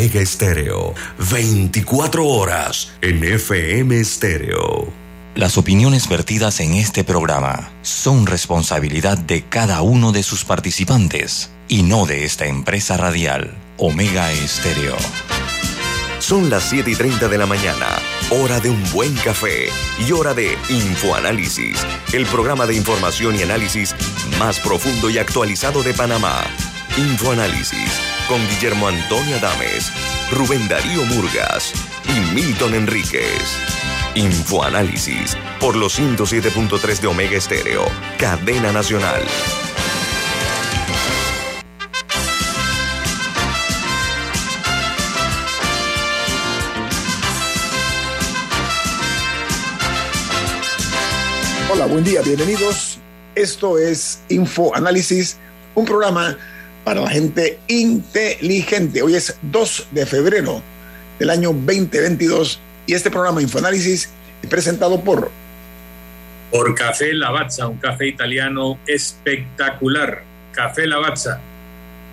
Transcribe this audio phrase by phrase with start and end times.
[0.00, 0.94] Omega Estéreo.
[1.30, 4.90] 24 horas en FM Estéreo.
[5.34, 11.82] Las opiniones vertidas en este programa son responsabilidad de cada uno de sus participantes y
[11.82, 14.96] no de esta empresa radial, Omega Estéreo.
[16.18, 17.98] Son las 7 y 30 de la mañana,
[18.30, 19.68] hora de un buen café
[20.08, 21.76] y hora de Infoanálisis,
[22.14, 23.94] el programa de información y análisis
[24.38, 26.42] más profundo y actualizado de Panamá.
[26.96, 29.90] Infoanálisis con Guillermo Antonio Adames,
[30.30, 31.72] Rubén Darío Murgas
[32.06, 33.58] y Milton Enríquez.
[34.14, 37.84] Infoanálisis por los 107.3 de Omega Estéreo,
[38.18, 39.20] cadena nacional.
[51.72, 53.00] Hola, buen día, bienvenidos.
[53.34, 55.36] Esto es Infoanálisis,
[55.74, 56.36] un programa
[56.84, 59.02] para la gente inteligente.
[59.02, 60.62] Hoy es 2 de febrero
[61.18, 64.10] del año 2022 y este programa Infoanálisis
[64.42, 65.30] es presentado por...
[66.50, 70.24] Por Café Lavazza, un café italiano espectacular.
[70.52, 71.40] Café Lavazza,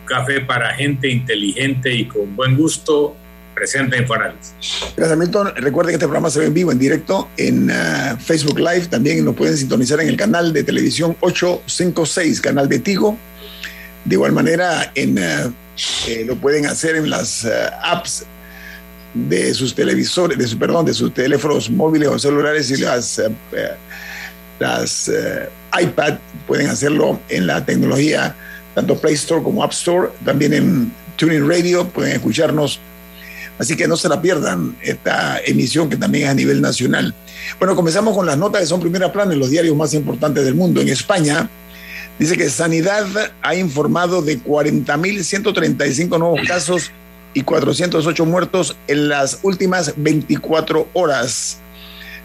[0.05, 3.15] café para gente inteligente y con buen gusto,
[3.55, 4.53] presenta Infoanálisis.
[4.95, 5.53] Gracias, Milton.
[5.55, 8.87] Recuerden que este programa se ve en vivo, en directo, en uh, Facebook Live.
[8.87, 13.17] También nos pueden sintonizar en el canal de televisión 856, canal de Tigo.
[14.07, 15.53] De igual manera, en, uh,
[16.07, 17.49] eh, lo pueden hacer en las uh,
[17.83, 18.25] apps
[19.13, 23.21] de sus televisores, de su, perdón, de sus teléfonos móviles o celulares y las,
[24.59, 25.11] las
[25.79, 28.35] iPad pueden hacerlo en la tecnología
[28.77, 32.79] tanto Play Store como App Store, también en Tuning Radio pueden escucharnos.
[33.57, 37.11] Así que no se la pierdan esta emisión que también es a nivel nacional.
[37.57, 40.53] Bueno, comenzamos con las notas que son primera plana en los diarios más importantes del
[40.53, 40.79] mundo.
[40.79, 41.49] En España,
[42.19, 43.07] dice que Sanidad
[43.41, 46.91] ha informado de 40.135 nuevos casos
[47.33, 51.57] y 408 muertos en las últimas 24 horas.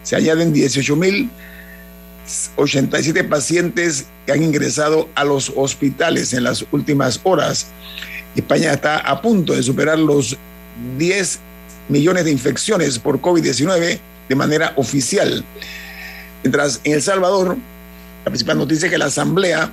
[0.02, 7.66] Se añaden 18.087 pacientes que han ingresado a los hospitales en las últimas horas.
[8.34, 10.38] España está a punto de superar los
[10.98, 11.38] 10
[11.88, 15.44] millones de infecciones por COVID-19 de manera oficial.
[16.42, 17.58] Mientras en El Salvador,
[18.24, 19.70] la principal noticia es que la Asamblea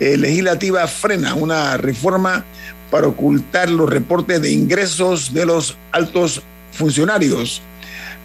[0.00, 2.44] eh, Legislativa frena una reforma
[2.90, 7.62] para ocultar los reportes de ingresos de los altos funcionarios.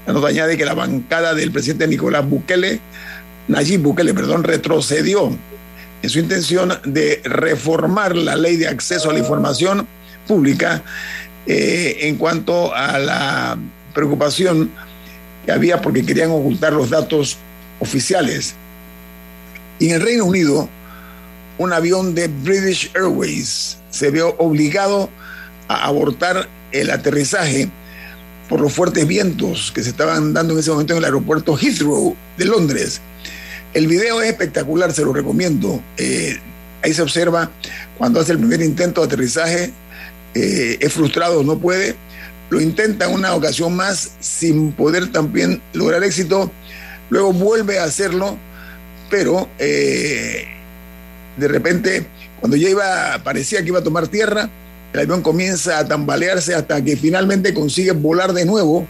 [0.08, 2.80] La nota añade que la bancada del presidente Nicolás Bukele,
[3.48, 5.36] Nayib Bukele, perdón, retrocedió
[6.02, 9.88] en su intención de reformar la ley de acceso a la información
[10.28, 10.84] pública
[11.46, 13.58] eh, en cuanto a la
[13.94, 14.72] preocupación
[15.46, 17.38] que había porque querían ocultar los datos
[17.80, 18.56] oficiales.
[19.80, 20.70] Y en el Reino Unido,
[21.58, 25.10] un avión de British Airways se vio obligado
[25.68, 27.70] a abortar el aterrizaje
[28.50, 32.16] por los fuertes vientos que se estaban dando en ese momento en el aeropuerto Heathrow
[32.38, 33.02] de Londres.
[33.74, 35.82] El video es espectacular, se lo recomiendo.
[35.98, 36.38] Eh,
[36.84, 37.50] ahí se observa
[37.98, 39.72] cuando hace el primer intento de aterrizaje,
[40.34, 41.96] eh, es frustrado, no puede,
[42.50, 46.52] lo intenta en una ocasión más sin poder también lograr éxito,
[47.10, 48.38] luego vuelve a hacerlo,
[49.10, 50.46] pero eh,
[51.38, 52.08] de repente
[52.40, 54.50] cuando ya iba, parecía que iba a tomar tierra,
[54.94, 58.88] el avión comienza a tambalearse hasta que finalmente consigue volar de nuevo,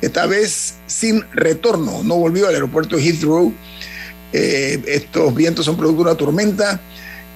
[0.00, 3.52] esta vez sin retorno, no volvió al aeropuerto Heathrow.
[4.32, 6.80] Eh, estos vientos son producto de una tormenta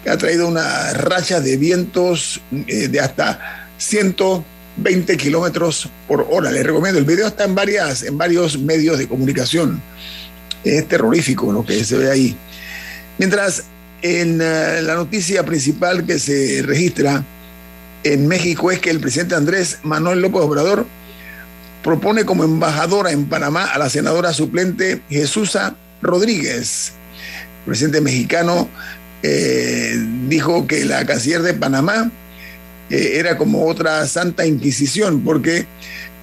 [0.02, 6.50] que ha traído una racha de vientos eh, de hasta 120 kilómetros por hora.
[6.50, 9.80] Les recomiendo, el video está en, varias, en varios medios de comunicación.
[10.64, 12.36] Es terrorífico lo que se ve ahí.
[13.18, 13.64] Mientras
[14.02, 17.24] en uh, la noticia principal que se registra
[18.04, 20.86] en México es que el presidente Andrés Manuel López Obrador
[21.82, 26.92] propone como embajadora en Panamá a la senadora suplente Jesusa Rodríguez.
[27.60, 28.68] El presidente mexicano
[29.22, 29.96] eh,
[30.28, 32.10] dijo que la canciller de Panamá
[32.90, 35.66] eh, era como otra santa inquisición porque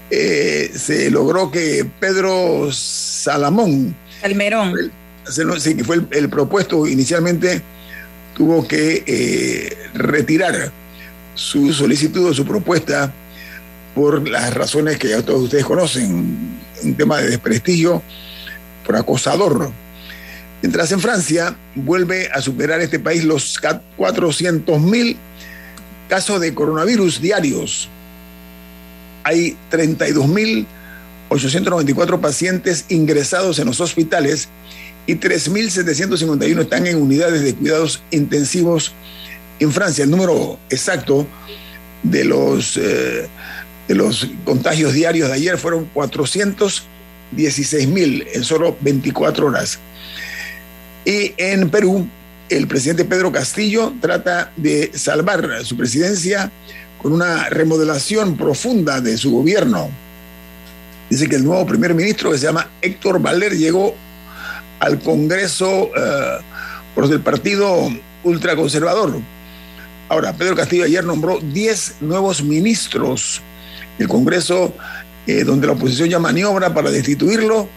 [0.09, 4.91] eh, se logró que Pedro Salamón, Salmerón,
[5.59, 7.61] sí, que fue el, propuesto inicialmente,
[8.35, 10.71] tuvo que eh, retirar
[11.35, 13.13] su solicitud o su propuesta
[13.95, 18.01] por las razones que ya todos ustedes conocen, un tema de desprestigio
[18.85, 19.71] por acosador.
[20.61, 23.59] Mientras en Francia vuelve a superar este país los
[23.97, 25.17] 400 mil
[26.07, 27.89] casos de coronavirus diarios.
[29.23, 30.65] Hay 32 mil
[31.29, 34.49] 894 pacientes ingresados en los hospitales
[35.05, 38.93] y 3.751 están en unidades de cuidados intensivos
[39.59, 40.03] en Francia.
[40.03, 41.27] El número exacto
[42.03, 43.27] de los eh,
[43.87, 49.79] de los contagios diarios de ayer fueron 416 mil en solo 24 horas.
[51.05, 52.07] Y en Perú,
[52.49, 56.49] el presidente Pedro Castillo trata de salvar su presidencia
[57.01, 59.89] con una remodelación profunda de su gobierno.
[61.09, 63.93] Dice que el nuevo primer ministro, que se llama Héctor Valer, llegó
[64.83, 66.39] al Congreso eh,
[66.93, 67.89] por el partido
[68.23, 69.17] ultraconservador.
[70.09, 73.41] Ahora, Pedro Castillo ayer nombró 10 nuevos ministros.
[73.97, 74.73] El Congreso,
[75.25, 77.69] eh, donde la oposición ya maniobra para destituirlo,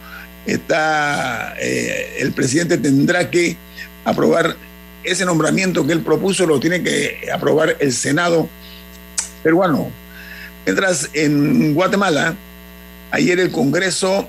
[0.45, 3.55] está, eh, el presidente tendrá que
[4.03, 4.57] aprobar
[5.03, 8.49] ese nombramiento que él propuso, lo tiene que aprobar el Senado
[9.41, 9.89] peruano.
[10.65, 12.35] Mientras en Guatemala,
[13.11, 14.27] ayer el Congreso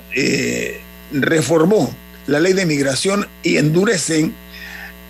[1.11, 1.93] reformó
[2.29, 4.33] la ley de migración y endurecen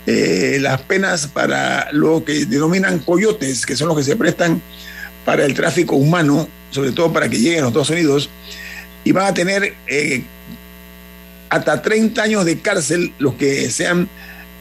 [0.06, 4.62] eh, las penas para lo que denominan coyotes, que son los que se prestan
[5.26, 8.30] para el tráfico humano, sobre todo para que lleguen a los Estados Unidos,
[9.04, 10.24] y van a tener eh,
[11.50, 14.10] hasta 30 años de cárcel los que sean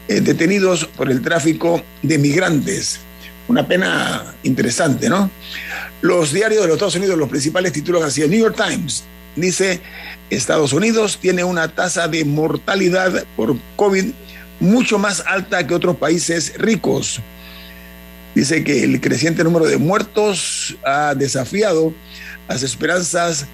[0.07, 2.99] detenidos por el tráfico de migrantes
[3.49, 5.29] una pena interesante, ¿no?
[6.01, 9.03] Los diarios de los Estados Unidos, los principales títulos así, el New York Times
[9.41, 9.81] dice,
[10.29, 14.05] Estados Unidos tiene una tasa de mortalidad por COVID
[14.59, 17.21] mucho más alta que otros países ricos.
[18.35, 21.93] Dice que el creciente número de muertos ha desafiado
[22.47, 23.45] las esperanzas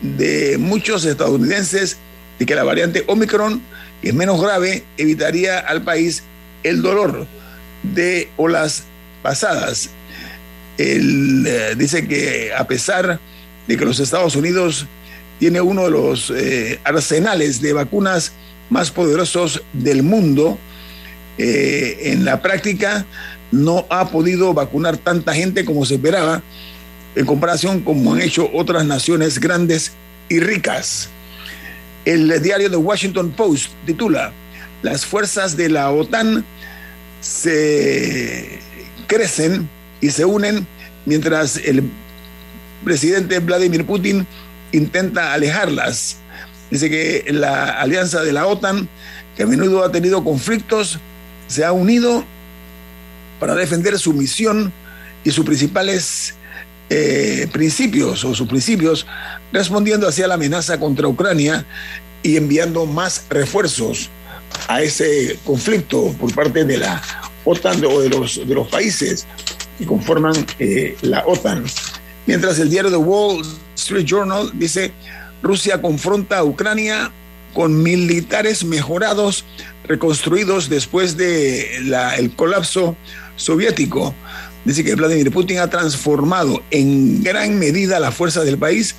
[0.00, 1.96] de muchos estadounidenses
[2.38, 3.62] de que la variante Omicron,
[4.00, 6.22] que es menos grave, evitaría al país
[6.62, 7.26] el dolor
[7.82, 8.84] de olas
[9.22, 9.90] pasadas.
[10.78, 13.20] Eh, dice que a pesar
[13.66, 14.86] de que los Estados Unidos
[15.42, 18.30] tiene uno de los eh, arsenales de vacunas
[18.70, 20.56] más poderosos del mundo,
[21.36, 23.04] eh, en la práctica
[23.50, 26.44] no ha podido vacunar tanta gente como se esperaba
[27.16, 29.90] en comparación como han hecho otras naciones grandes
[30.28, 31.08] y ricas.
[32.04, 34.32] El diario The Washington Post titula,
[34.82, 36.44] Las fuerzas de la OTAN
[37.20, 38.60] se
[39.08, 39.68] crecen
[40.00, 40.68] y se unen
[41.04, 41.82] mientras el
[42.84, 44.24] presidente Vladimir Putin
[44.72, 46.16] intenta alejarlas.
[46.70, 48.88] Dice que la alianza de la OTAN,
[49.36, 50.98] que a menudo ha tenido conflictos,
[51.46, 52.24] se ha unido
[53.38, 54.72] para defender su misión
[55.24, 56.34] y sus principales
[56.88, 59.06] eh, principios o sus principios,
[59.52, 61.64] respondiendo hacia la amenaza contra Ucrania
[62.22, 64.10] y enviando más refuerzos
[64.68, 67.02] a ese conflicto por parte de la
[67.44, 69.26] OTAN o de los, de los países
[69.78, 71.64] que conforman eh, la OTAN.
[72.26, 73.42] Mientras el diario The Wall
[73.82, 74.92] Street Journal dice,
[75.42, 77.10] Rusia confronta a Ucrania
[77.52, 79.44] con militares mejorados,
[79.84, 82.96] reconstruidos después del el colapso
[83.36, 84.14] soviético.
[84.64, 88.94] Dice que Vladimir Putin ha transformado en gran medida las fuerzas del país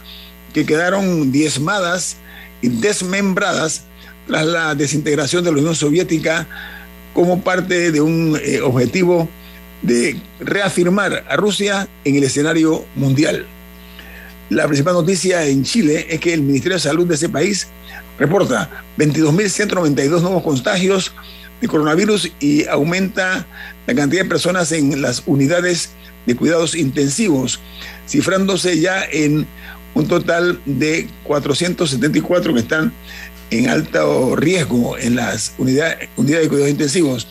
[0.54, 2.18] que quedaron diezmadas
[2.62, 3.84] y desmembradas
[4.28, 6.48] tras la desintegración de la Unión Soviética
[7.14, 9.30] como parte de un eh, objetivo
[9.82, 13.46] de reafirmar a Rusia en el escenario mundial.
[14.50, 17.68] La principal noticia en Chile es que el Ministerio de Salud de ese país
[18.20, 21.14] reporta 22.192 nuevos contagios
[21.62, 23.48] de coronavirus y aumenta
[23.88, 25.90] la cantidad de personas en las unidades
[26.26, 27.60] de cuidados intensivos,
[28.08, 29.46] cifrándose ya en
[29.96, 32.94] un total de 474 que están
[33.50, 37.28] en alto riesgo en las unidades, unidades de cuidados intensivos.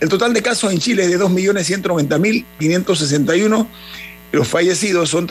[0.00, 3.66] El total de casos en Chile es de 2.190.561.
[4.32, 5.26] Los fallecidos son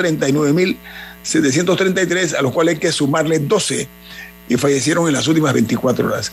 [1.26, 3.88] 39.733, a los cuales hay que sumarle 12
[4.48, 6.32] que fallecieron en las últimas 24 horas.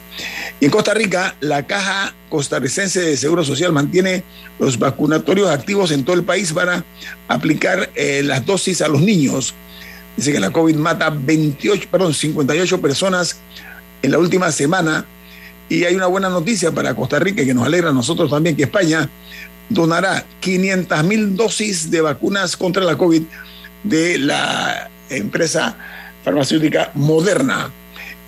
[0.61, 4.23] Y en Costa Rica, la Caja Costarricense de Seguro Social mantiene
[4.59, 6.85] los vacunatorios activos en todo el país para
[7.29, 9.55] aplicar eh, las dosis a los niños.
[10.17, 13.39] Dice que la COVID mata 28, perdón, 58 personas
[14.03, 15.07] en la última semana.
[15.71, 18.65] Y hay una buena noticia para Costa Rica que nos alegra a nosotros también, que
[18.65, 19.09] España
[19.71, 23.23] donará 500 mil dosis de vacunas contra la COVID
[23.83, 25.77] de la empresa
[26.25, 27.71] farmacéutica Moderna.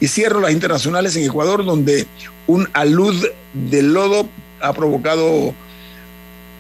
[0.01, 2.07] Y cierro las internacionales en Ecuador, donde
[2.47, 4.29] un alud de lodo
[4.61, 5.55] ha provocado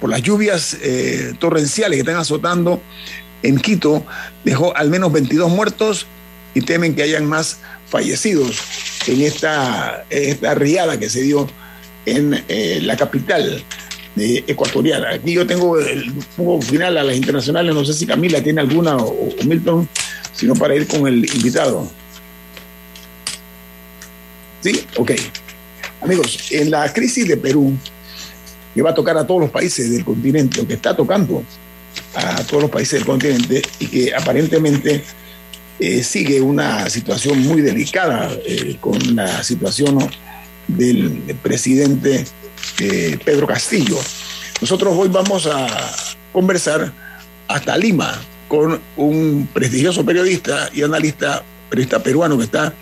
[0.01, 2.81] por las lluvias eh, torrenciales que están azotando
[3.43, 4.05] en Quito,
[4.45, 6.07] dejó al menos 22 muertos
[6.55, 7.59] y temen que hayan más
[7.89, 8.59] fallecidos
[9.07, 11.49] en esta, esta riada que se dio
[12.07, 13.63] en eh, la capital
[14.17, 15.11] ecuatoriana.
[15.11, 18.97] Aquí yo tengo el punto final a las internacionales, no sé si Camila tiene alguna
[18.97, 19.89] o, Milton,
[20.33, 21.89] sino para ir con el invitado.
[24.61, 24.81] ¿Sí?
[24.97, 25.13] Ok.
[26.01, 27.77] Amigos, en la crisis de Perú,
[28.75, 31.43] que va a tocar a todos los países del continente, o que está tocando,
[32.15, 35.03] a todos los países del continente y que aparentemente
[35.79, 39.99] eh, sigue una situación muy delicada eh, con la situación
[40.69, 42.25] del presidente
[42.81, 43.99] eh, Pedro Castillo.
[44.61, 45.67] Nosotros hoy vamos a
[46.33, 46.93] conversar
[47.49, 52.73] hasta Lima con un prestigioso periodista y analista, periodista peruano que está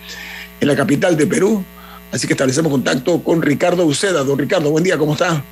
[0.59, 1.63] en la capital de Perú.
[2.11, 4.23] Así que establecemos contacto con Ricardo Uceda.
[4.23, 5.43] Don Ricardo, buen día, ¿cómo está?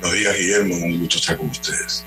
[0.00, 0.74] Buenos días, Guillermo.
[0.76, 2.04] Un gusto estar con ustedes.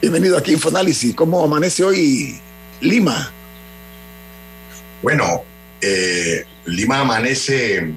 [0.00, 1.14] Bienvenido aquí a Infoanálisis.
[1.14, 2.40] ¿Cómo amanece hoy
[2.80, 3.30] Lima?
[5.02, 5.44] Bueno,
[5.80, 7.92] eh, Lima amanece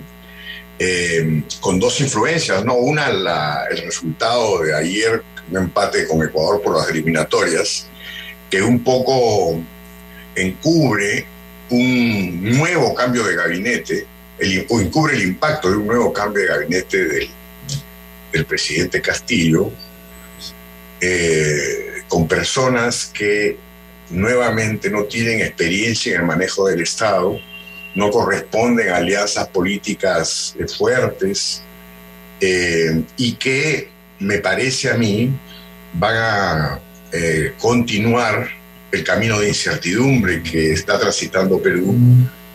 [0.79, 2.75] eh, con dos influencias, ¿no?
[2.75, 7.87] Una, el resultado de ayer, un empate con Ecuador por las eliminatorias,
[8.49, 9.59] que un poco
[10.35, 11.25] encubre
[11.69, 14.05] un nuevo cambio de gabinete,
[14.69, 17.29] o encubre el impacto de un nuevo cambio de gabinete del,
[18.31, 19.71] del presidente Castillo,
[20.99, 23.57] eh, con personas que
[24.09, 27.39] nuevamente no tienen experiencia en el manejo del Estado,
[27.95, 31.61] no corresponden a alianzas políticas fuertes
[32.39, 35.29] eh, y que me parece a mí
[35.93, 36.79] van a
[37.11, 38.49] eh, continuar
[38.91, 41.95] el camino de incertidumbre que está transitando Perú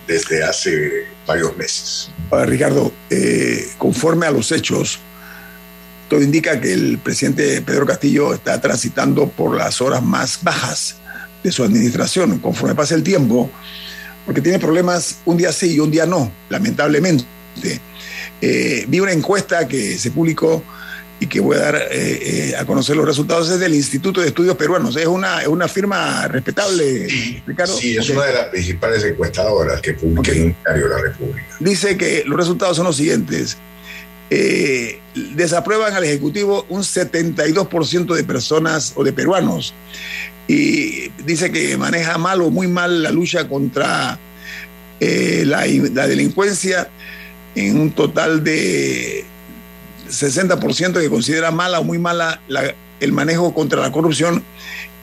[0.07, 2.11] desde hace varios meses.
[2.47, 4.99] Ricardo, eh, conforme a los hechos,
[6.09, 10.97] todo indica que el presidente Pedro Castillo está transitando por las horas más bajas
[11.43, 12.39] de su administración.
[12.39, 13.51] Conforme pasa el tiempo,
[14.29, 17.25] porque tiene problemas un día sí y un día no, lamentablemente.
[18.43, 20.63] Eh, vi una encuesta que se publicó
[21.19, 24.27] y que voy a dar eh, eh, a conocer los resultados, es del Instituto de
[24.27, 24.97] Estudios Peruanos.
[24.97, 27.09] Es una, es una firma respetable,
[27.47, 27.75] Ricardo.
[27.75, 31.47] Sí, es una de las principales encuestadoras que publica el Diario de la República.
[31.59, 33.57] Dice que los resultados son los siguientes.
[35.15, 39.73] desaprueban al Ejecutivo un 72% de personas o de peruanos
[40.49, 44.19] y dice que maneja mal o muy mal la lucha contra
[44.99, 45.63] eh, la,
[46.07, 46.89] delincuencia
[47.55, 49.25] en un total de
[50.09, 52.41] 60% que considera mala o muy mala
[52.99, 54.43] el manejo contra la corrupción,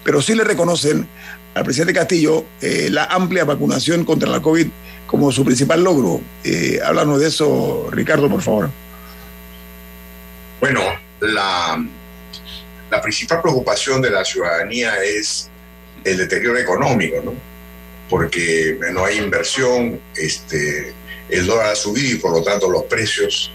[0.03, 1.07] pero sí le reconocen
[1.53, 4.67] al presidente Castillo eh, la amplia vacunación contra la COVID
[5.05, 6.21] como su principal logro.
[6.43, 8.71] Eh, háblanos de eso, Ricardo, por favor.
[10.59, 10.81] Bueno,
[11.21, 11.85] la,
[12.89, 15.49] la principal preocupación de la ciudadanía es
[16.03, 17.33] el deterioro económico, ¿no?
[18.09, 20.93] Porque no hay inversión, este,
[21.29, 23.51] el dólar ha subido y por lo tanto los precios.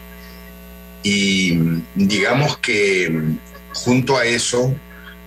[1.02, 1.58] Y
[1.94, 3.10] digamos que
[3.72, 4.74] junto a eso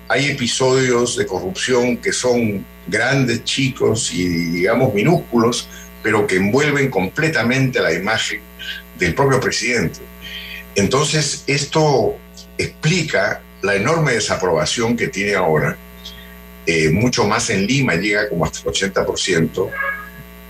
[0.09, 5.67] hay episodios de corrupción que son grandes, chicos y digamos minúsculos,
[6.03, 8.41] pero que envuelven completamente la imagen
[8.99, 9.99] del propio presidente.
[10.75, 12.17] Entonces, esto
[12.57, 15.75] explica la enorme desaprobación que tiene ahora,
[16.65, 19.69] eh, mucho más en Lima, llega como hasta el 80%,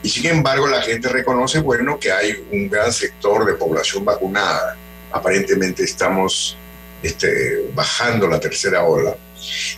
[0.01, 4.75] y sin embargo la gente reconoce, bueno, que hay un gran sector de población vacunada.
[5.11, 6.57] Aparentemente estamos
[7.01, 9.15] este, bajando la tercera ola.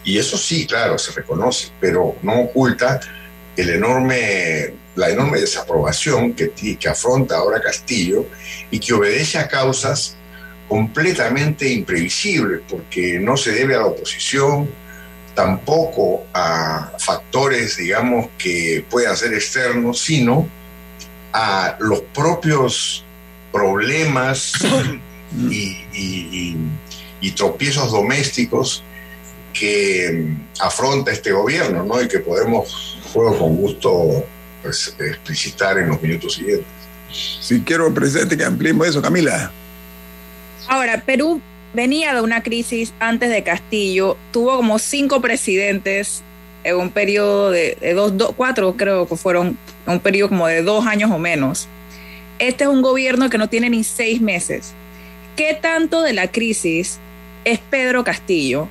[0.04, 3.00] Y eso sí, claro, se reconoce, pero no oculta
[3.56, 8.26] el enorme, la enorme desaprobación que, que afronta ahora Castillo
[8.72, 10.18] y que obedece a causas
[10.68, 14.70] completamente imprevisible, porque no se debe a la oposición,
[15.36, 20.48] tampoco a factores, digamos, que puedan ser externos, sino
[21.34, 23.04] a los propios
[23.52, 24.54] problemas
[25.50, 26.58] y,
[27.36, 28.84] tropiezos domésticos
[29.52, 32.02] que afronta este gobierno, ¿no?
[32.02, 34.26] Y que podemos, juego con gusto,
[34.62, 36.68] pues, explicitar en los minutos siguientes.
[37.42, 39.52] Si quiero, presidente, que ampliemos eso, Camila.
[40.68, 41.42] Ahora, Perú
[41.74, 46.24] venía de una crisis antes de Castillo, tuvo como cinco presidentes
[46.64, 51.12] en un periodo de, dos, cuatro creo que fueron, un periodo como de dos años
[51.12, 51.68] o menos.
[52.40, 54.74] Este es un gobierno que no tiene ni seis meses.
[55.36, 57.00] ¿Qué tanto de la crisis
[57.44, 58.68] es Pedro Castillo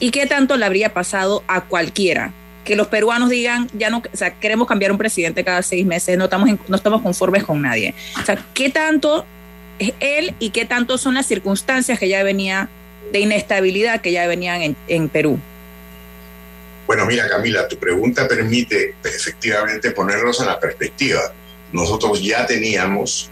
[0.00, 2.32] y qué tanto le habría pasado a cualquiera?
[2.64, 6.16] Que los peruanos digan, ya no, o sea, queremos cambiar un presidente cada seis meses,
[6.16, 7.94] no estamos, no estamos conformes con nadie.
[8.20, 9.26] O sea, ¿qué tanto
[9.82, 12.68] es él y qué tanto son las circunstancias que ya venía
[13.12, 15.38] de inestabilidad que ya venían en, Perú.
[16.86, 21.20] Bueno, mira Camila, tu pregunta permite efectivamente ponernos en la perspectiva.
[21.72, 23.28] Nosotros ya teníamos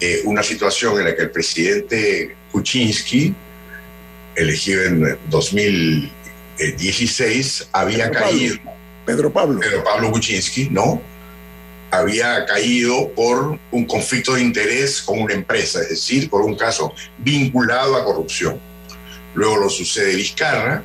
[0.00, 3.32] eh, una situación en la que el presidente Kuczynski,
[4.34, 8.56] elegido en 2016, había caído.
[9.06, 9.60] Pedro Pablo.
[9.60, 11.00] Pedro Pablo Kuczynski, ¿no?
[11.92, 16.94] Había caído por un conflicto de interés con una empresa, es decir, por un caso
[17.18, 18.58] vinculado a corrupción.
[19.34, 20.82] Luego lo sucede Vizcarra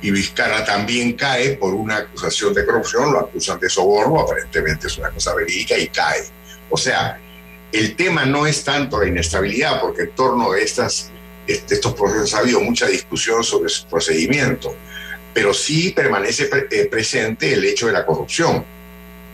[0.00, 4.96] y Vizcarra también cae por una acusación de corrupción, lo acusan de soborno, aparentemente es
[4.96, 6.24] una cosa verídica y cae.
[6.70, 7.20] O sea,
[7.70, 11.10] el tema no es tanto la inestabilidad, porque en torno a estas,
[11.46, 14.74] este, estos procesos ha habido mucha discusión sobre su procedimiento,
[15.34, 18.77] pero sí permanece eh, presente el hecho de la corrupción.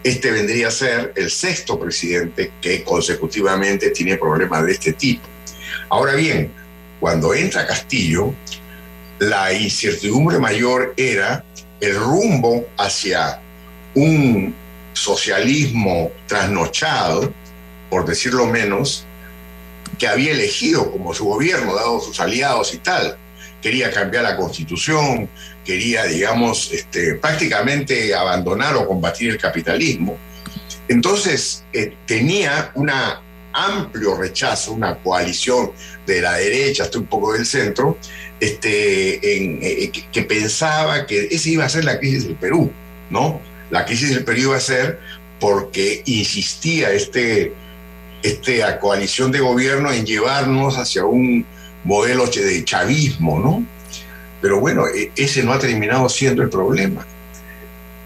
[0.05, 5.27] Este vendría a ser el sexto presidente que consecutivamente tiene problemas de este tipo.
[5.89, 6.53] Ahora bien,
[7.01, 8.35] cuando entra Castillo,
[9.19, 11.43] la incertidumbre mayor era
[11.81, 13.41] el rumbo hacia
[13.95, 14.55] un
[14.93, 17.33] socialismo trasnochado,
[17.89, 19.07] por decirlo menos,
[19.99, 23.17] que había elegido como su gobierno, dado sus aliados y tal.
[23.63, 25.31] Quería cambiar la constitución,
[25.65, 30.17] quería, digamos, este, prácticamente abandonar o combatir el capitalismo.
[30.89, 32.91] Entonces, eh, tenía un
[33.53, 35.71] amplio rechazo, una coalición
[36.07, 37.99] de la derecha hasta un poco del centro,
[38.41, 42.71] este, eh, que, pensaba que esa iba a ser la crisis del Perú,
[43.11, 43.41] ¿no?
[43.71, 45.01] La crisis del Perú iba a ser
[45.41, 47.53] porque insistía este,
[48.23, 51.47] esta coalición de gobierno en llevarnos hacia un
[51.85, 53.65] modelo de chavismo, ¿no?
[54.45, 57.07] Pero bueno, e, ese no ha terminado siendo el problema.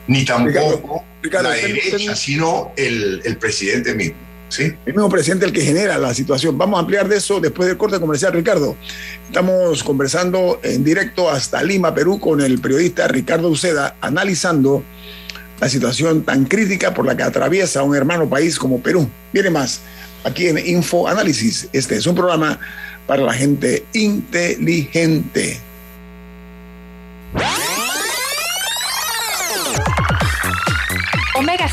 [0.06, 4.14] Ni tampoco la derecha, sino el, el presidente mismo.
[4.56, 6.56] El mismo presidente el que genera la situación.
[6.56, 8.76] Vamos a ampliar de eso después del corte comercial, Ricardo.
[9.26, 14.84] Estamos conversando en directo hasta Lima, Perú, con el periodista Ricardo Uceda, analizando
[15.60, 19.10] la situación tan crítica por la que atraviesa un hermano país como Perú.
[19.32, 19.80] Viene más
[20.22, 21.68] aquí en Info Análisis.
[21.72, 22.60] Este es un programa
[23.08, 25.62] para la gente inteligente.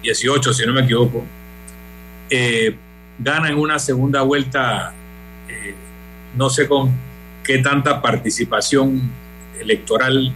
[0.02, 1.23] 18 si no me equivoco,
[2.30, 2.76] eh,
[3.19, 4.93] gana en una segunda vuelta,
[5.49, 5.76] eh,
[6.36, 6.91] no sé con
[7.43, 9.02] qué tanta participación
[9.60, 10.34] electoral.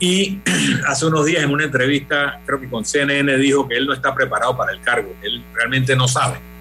[0.00, 0.40] Y
[0.88, 4.12] hace unos días en una entrevista, creo que con CNN, dijo que él no está
[4.12, 6.51] preparado para el cargo, él realmente no sabe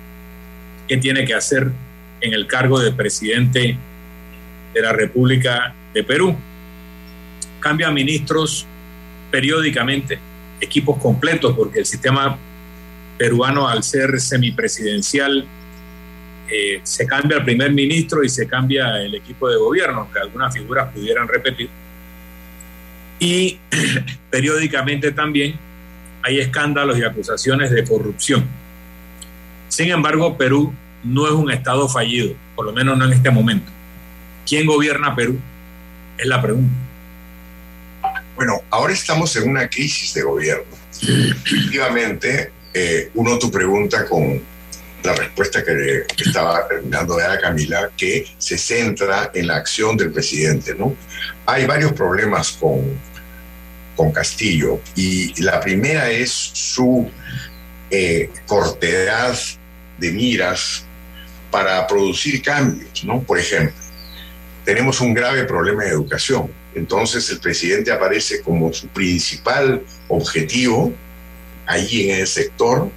[0.91, 1.71] qué tiene que hacer
[2.19, 3.77] en el cargo de presidente
[4.73, 6.35] de la República de Perú
[7.61, 8.67] cambia ministros
[9.31, 10.19] periódicamente
[10.59, 12.37] equipos completos, porque el sistema
[13.17, 15.45] peruano, al ser semipresidencial,
[16.49, 20.53] eh, se cambia el primer ministro y se cambia el equipo de gobierno, que algunas
[20.53, 21.69] figuras pudieran repetir.
[23.17, 23.57] Y
[24.29, 25.57] periódicamente también
[26.21, 28.45] hay escándalos y acusaciones de corrupción.
[29.69, 30.73] Sin embargo, Perú
[31.03, 33.71] no es un Estado fallido, por lo menos no en este momento.
[34.47, 35.39] ¿Quién gobierna Perú?
[36.17, 36.73] Es la pregunta.
[38.35, 40.63] Bueno, ahora estamos en una crisis de gobierno.
[41.01, 44.41] Efectivamente, eh, uno tu pregunta con
[45.03, 50.11] la respuesta que, estaba terminando de dar Camila, que se centra en la acción del
[50.11, 50.95] presidente, ¿no?
[51.45, 52.81] Hay varios problemas con,
[53.95, 57.09] con Castillo y la primera es su
[57.89, 59.37] eh, cortedad
[59.97, 60.85] de miras
[61.51, 63.21] para producir cambios, ¿no?
[63.21, 63.75] Por ejemplo,
[64.65, 66.49] tenemos un grave problema de educación.
[66.73, 70.93] Entonces el presidente aparece como su principal objetivo
[71.65, 72.89] allí en el sector,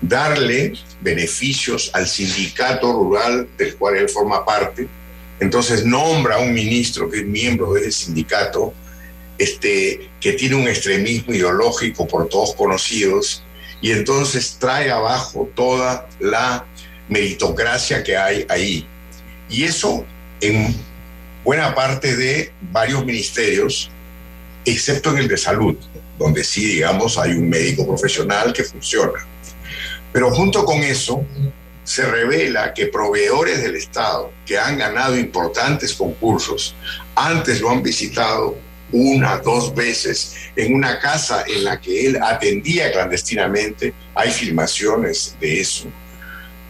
[0.00, 4.88] darle beneficios al sindicato rural del cual él forma parte.
[5.40, 8.74] Entonces nombra a un ministro que es miembro de ese sindicato,
[9.38, 13.44] este, que tiene un extremismo ideológico por todos conocidos,
[13.80, 16.66] y entonces trae abajo toda la
[17.08, 18.86] meritocracia que hay ahí.
[19.48, 20.04] Y eso
[20.40, 20.74] en
[21.44, 23.90] buena parte de varios ministerios,
[24.64, 25.76] excepto en el de salud,
[26.18, 29.26] donde sí, digamos, hay un médico profesional que funciona.
[30.12, 31.24] Pero junto con eso,
[31.84, 36.74] se revela que proveedores del Estado que han ganado importantes concursos,
[37.14, 38.58] antes lo han visitado
[38.92, 45.60] una, dos veces en una casa en la que él atendía clandestinamente, hay filmaciones de
[45.60, 45.88] eso.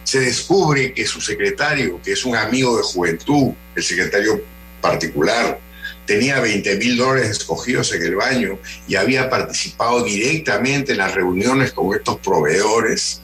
[0.09, 4.41] Se descubre que su secretario, que es un amigo de juventud, el secretario
[4.81, 5.59] particular,
[6.07, 11.73] tenía 20 mil dólares escogidos en el baño y había participado directamente en las reuniones
[11.73, 13.21] con estos proveedores.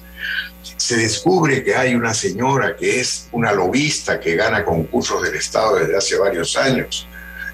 [0.77, 5.77] Se descubre que hay una señora que es una lobista que gana concursos del Estado
[5.77, 7.07] desde hace varios años,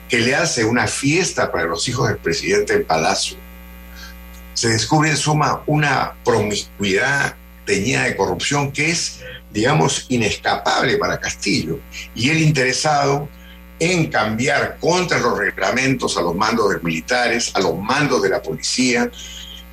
[0.09, 3.37] que le hace una fiesta para los hijos del presidente en Palacio.
[4.55, 9.21] Se descubre en suma una promiscuidad teñida de corrupción que es,
[9.51, 11.79] digamos, inescapable para Castillo.
[12.15, 13.29] Y el interesado
[13.79, 18.41] en cambiar contra los reglamentos a los mandos de militares, a los mandos de la
[18.41, 19.09] policía,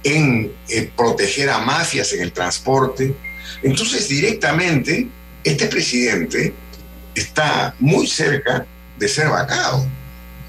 [0.03, 3.15] en eh, proteger a mafias en el transporte.
[3.63, 5.09] Entonces, directamente,
[5.45, 6.55] este presidente
[7.15, 8.67] está muy cerca
[8.99, 9.87] de ser vacado,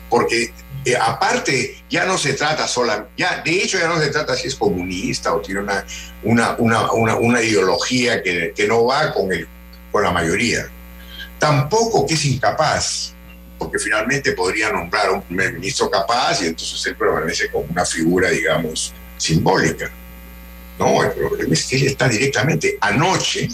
[0.09, 0.53] porque
[0.91, 4.47] eh, aparte ya no se trata sola, ya, de hecho ya no se trata si
[4.47, 5.85] es comunista o tiene una,
[6.23, 9.47] una, una, una ideología que, no va con, el,
[9.91, 10.67] con la mayoría,
[11.39, 13.13] tampoco que es incapaz
[13.59, 18.29] porque finalmente podría nombrar un primer ministro capaz y entonces él permanece como una figura,
[18.29, 19.91] digamos, simbólica.
[20.79, 23.49] No, el problema es que él está directamente anoche,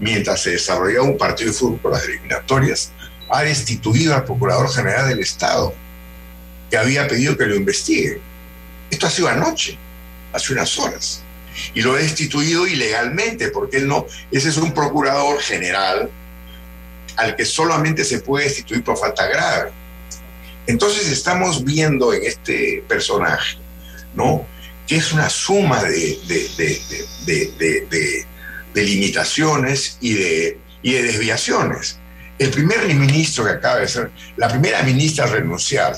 [0.00, 2.92] mientras se desarrollaba un partido de fútbol por las eliminatorias,
[3.28, 5.74] ha destituido al Procurador General del Estado,
[6.72, 8.18] que había pedido que lo investigue.
[8.90, 9.76] Esto ha sido anoche,
[10.32, 11.22] hace unas horas.
[11.74, 16.08] Y lo ha destituido ilegalmente, porque él no, ese es un procurador general
[17.16, 19.70] al que solamente se puede destituir por falta grave.
[20.66, 23.58] Entonces estamos viendo en este personaje,
[24.14, 24.46] ¿no?
[24.86, 26.18] Que es una suma de,
[28.72, 31.98] de, limitaciones y de, y de desviaciones.
[32.38, 35.94] El primer ministro que acaba de ser, la primera ministra renunciar,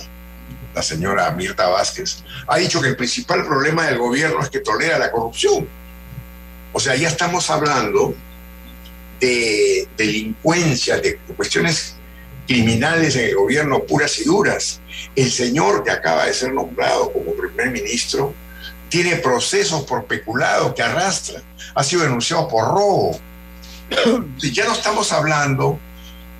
[0.74, 4.98] la señora Mirta Vázquez, ha dicho que el principal problema del gobierno es que tolera
[4.98, 5.68] la corrupción.
[6.72, 8.14] O sea, ya estamos hablando
[9.20, 11.94] de delincuencia, de cuestiones
[12.46, 14.80] criminales en el gobierno puras y duras.
[15.14, 18.34] El señor que acaba de ser nombrado como primer ministro
[18.88, 21.42] tiene procesos por peculado que arrastra,
[21.74, 23.18] ha sido denunciado por robo.
[24.52, 25.78] Ya no estamos hablando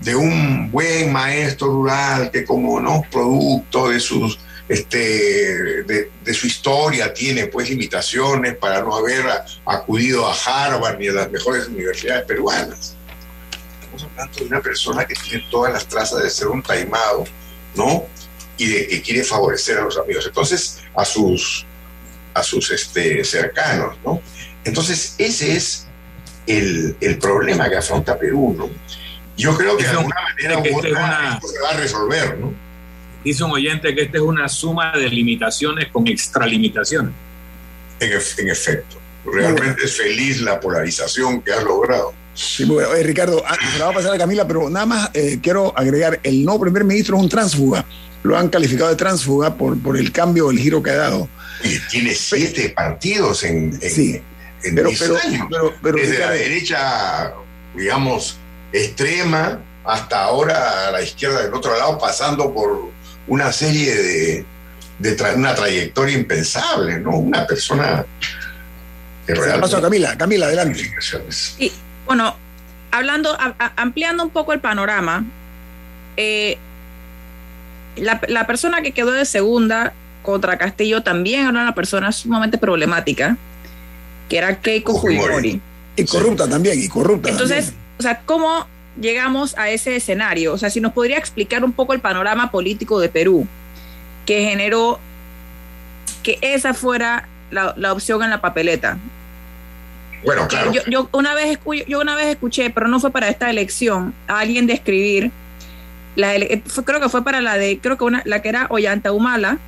[0.00, 7.12] de un buen maestro rural que como no producto de sus este, de, su historia
[7.12, 9.24] tiene pues limitaciones para no haber
[9.66, 12.96] acudido a Harvard ni a las mejores universidades peruanas.
[13.82, 17.24] Estamos hablando de una persona que tiene todas las trazas de ser un taimado,
[17.74, 18.06] ¿no?
[18.56, 20.24] Y de que quiere favorecer a los amigos.
[20.26, 21.66] Entonces, a sus,
[22.32, 24.22] a sus este, cercanos, ¿no?
[24.64, 25.86] Entonces, ese es
[26.46, 28.70] el, el problema que afronta Perú, ¿no?
[29.36, 32.54] Yo creo que de alguna manera u otra se va a resolver, ¿no?
[33.24, 37.12] Dice un oyente que esta es una suma de limitaciones con extralimitaciones.
[37.98, 42.12] En, en efecto, realmente es feliz la polarización que has logrado.
[42.34, 45.38] Sí, bueno, Ricardo, ah, se la va a pasar a Camila, pero nada más eh,
[45.40, 47.84] quiero agregar, el nuevo primer ministro es un tránsfuga,
[48.24, 51.28] lo han calificado de tránsfuga por, por el cambio, el giro que ha dado.
[51.62, 54.20] Y tiene siete partidos en, sí,
[54.74, 54.90] pero,
[55.80, 57.32] pero, Desde la derecha,
[57.74, 58.38] digamos,
[58.74, 62.90] extrema hasta ahora a la izquierda del otro lado, pasando por
[63.26, 64.44] una serie de,
[64.98, 67.16] de una trayectoria impensable, ¿no?
[67.16, 68.04] Una persona
[69.26, 69.60] que realmente...
[69.60, 70.90] Paso a Camila, Camila, adelante.
[71.58, 71.72] Y,
[72.06, 72.36] bueno,
[72.90, 73.36] hablando,
[73.76, 75.24] ampliando un poco el panorama,
[76.16, 76.58] eh,
[77.96, 83.36] la, persona que quedó de segunda contra Castillo también era una persona sumamente problemática,
[84.28, 85.60] que era Keiko Fujimori.
[85.96, 87.28] Y corrupta también, y corrupta.
[87.28, 88.66] Entonces, o sea, ¿cómo
[89.00, 90.52] llegamos a ese escenario?
[90.52, 93.46] O sea, si nos podría explicar un poco el panorama político de Perú,
[94.26, 94.98] que generó
[96.22, 98.98] que esa fuera la, opción en la papeleta.
[100.24, 100.72] Bueno, claro.
[100.88, 104.66] Yo, una vez, yo una vez escuché, pero no fue para esta elección, a alguien
[104.66, 105.30] describir
[106.16, 106.34] la,
[106.84, 109.58] creo que fue para la de, creo que una, la que era Ollanta Humala,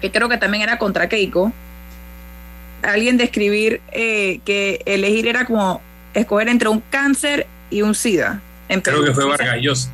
[0.00, 1.52] que creo que también era contra Keiko.
[2.82, 5.82] Alguien describir eh, que elegir era como
[6.20, 8.40] escoger entre un cáncer y un SIDA.
[8.82, 9.90] creo que fue Vargas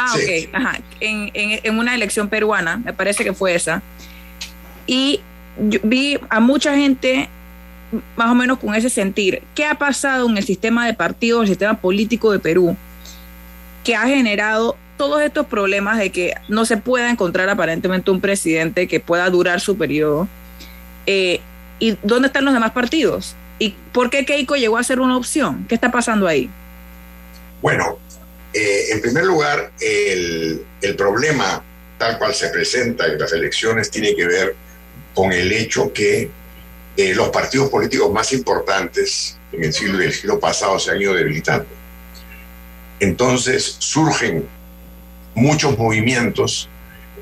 [0.00, 0.78] Ah, ok, ajá.
[1.00, 3.82] En, en, una elección peruana, me parece que fue esa.
[4.86, 5.20] Y
[5.58, 7.28] yo vi a mucha gente
[8.16, 9.42] más o menos con ese sentir.
[9.56, 12.76] ¿Qué ha pasado en el sistema de partidos, el sistema político de Perú?
[13.88, 18.86] que ha generado todos estos problemas de que no se pueda encontrar aparentemente un presidente
[18.86, 20.28] que pueda durar su periodo.
[21.06, 21.40] Eh,
[21.78, 23.34] ¿Y dónde están los demás partidos?
[23.58, 25.66] ¿Y por qué Keiko llegó a ser una opción?
[25.68, 26.48] ¿Qué está pasando ahí?
[27.60, 27.98] Bueno,
[28.52, 30.64] eh, en primer lugar, el,
[30.96, 31.62] problema
[31.98, 34.56] tal cual se presenta en las elecciones tiene que ver
[35.14, 36.30] con el hecho que
[36.96, 41.14] eh, los partidos políticos más importantes en el siglo, del siglo pasado se han ido
[41.14, 41.78] debilitando
[43.00, 44.46] entonces surgen
[45.34, 46.68] muchos movimientos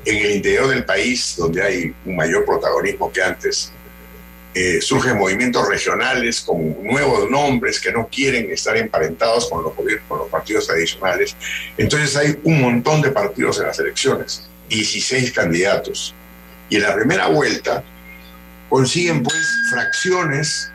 [0.05, 3.71] en el interior del país, donde hay un mayor protagonismo que antes.
[4.53, 9.73] Eh, surgen movimientos regionales con nuevos nombres que no quieren estar emparentados con los,
[10.07, 11.35] con los partidos tradicionales.
[11.77, 16.15] Entonces hay un montón de partidos en las elecciones, 16 candidatos.
[16.69, 17.83] Y en la primera vuelta
[18.69, 19.37] consiguen pues
[19.69, 20.71] fracciones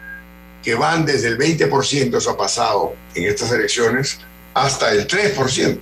[0.62, 4.20] que van desde el 20%, eso ha pasado en estas elecciones,
[4.54, 5.80] hasta el 3%.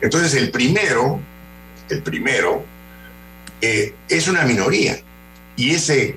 [0.00, 1.20] Entonces el primero,
[1.90, 2.64] el primero,
[3.60, 5.00] eh, es una minoría
[5.56, 6.14] y ese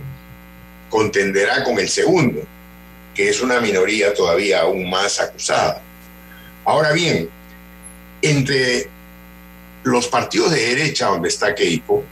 [0.92, 2.44] contenderá con el segundo,
[3.16, 5.82] que es una minoría todavía aún más acusada.
[6.66, 7.28] Ahora bien,
[8.22, 8.88] entre
[9.84, 12.04] los partidos de derecha donde está Keiko,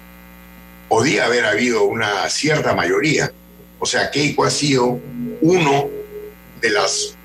[0.87, 3.31] podía haber habido una cierta mayoría.
[3.77, 4.99] O sea, Keiko ha sido
[5.41, 5.89] uno
[6.59, 7.15] de las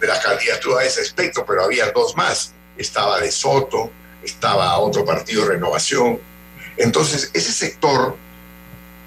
[0.00, 2.52] de las candidaturas de ese aspecto, pero había dos más.
[2.76, 3.90] Estaba de Soto,
[4.24, 6.18] estaba otro partido, Renovación.
[6.76, 8.16] Entonces, ese sector,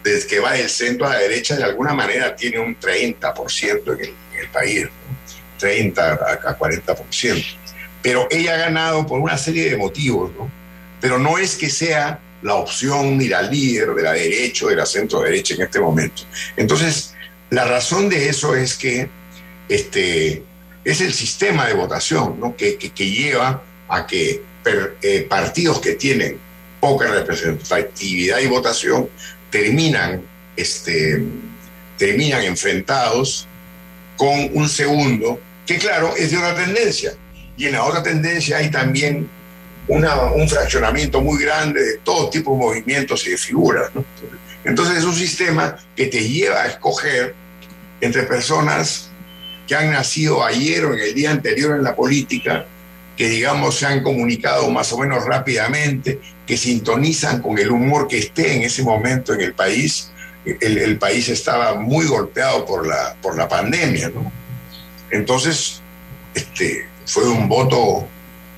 [0.05, 3.99] desde que va del centro a la derecha, de alguna manera tiene un 30% en
[3.99, 4.87] el, en el país,
[5.57, 7.43] 30 a 40%.
[8.03, 10.51] Pero ella ha ganado por una serie de motivos, ¿no?
[11.01, 14.75] Pero no es que sea la opción ni la líder de la derecha o de
[14.75, 16.21] la centro derecha en este momento.
[16.55, 17.15] Entonces,
[17.49, 19.09] la razón de eso es que
[19.67, 20.43] este,
[20.83, 22.55] es el sistema de votación ¿no?
[22.55, 24.43] que, lleva a que
[25.01, 26.37] eh, partidos que tienen
[26.79, 29.09] poca representatividad y votación
[29.55, 30.21] terminan,
[30.57, 31.23] este,
[31.97, 33.47] terminan enfrentados
[34.17, 37.13] con un segundo que claro es de otra tendencia.
[37.55, 39.29] Y en la otra tendencia hay también
[39.87, 43.91] una, un fraccionamiento muy grande de todo tipo de movimientos y de figuras.
[44.65, 47.33] Entonces es un sistema que te lleva a escoger
[48.01, 49.09] entre personas
[49.67, 52.65] que han nacido ayer o en el día anterior en la política,
[53.15, 58.19] que digamos se han comunicado más o menos rápidamente, que sintonizan con el humor que
[58.19, 60.11] esté en ese momento en el país.
[60.45, 64.31] El, país estaba muy golpeado por la, por la pandemia, ¿no?
[65.09, 65.81] Entonces,
[66.35, 68.07] este, fue un voto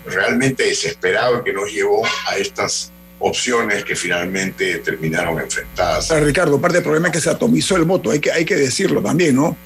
[0.06, 6.10] realmente desesperado que nos llevó a estas opciones que finalmente terminaron enfrentadas.
[6.22, 9.02] Ricardo, parte del problema es que se atomizó el voto, hay que, hay que decirlo
[9.02, 9.58] también, ¿no?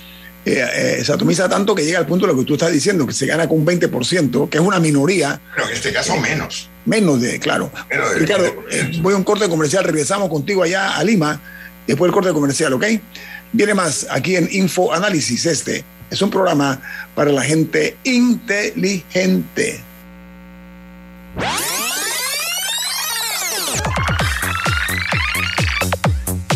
[0.43, 3.05] Eh, eh, se atomiza tanto que llega al punto de lo que tú estás diciendo,
[3.05, 5.39] que se gana con un 20%, que es una minoría.
[5.55, 6.69] Pero en este caso menos.
[6.85, 7.71] Menos de, claro.
[8.17, 11.39] Ricardo, eh, voy a un corte comercial, regresamos contigo allá a Lima,
[11.85, 12.85] después del corte comercial, ¿ok?
[13.51, 15.45] Viene más aquí en Info Análisis.
[15.45, 16.81] Este es un programa
[17.13, 19.79] para la gente inteligente.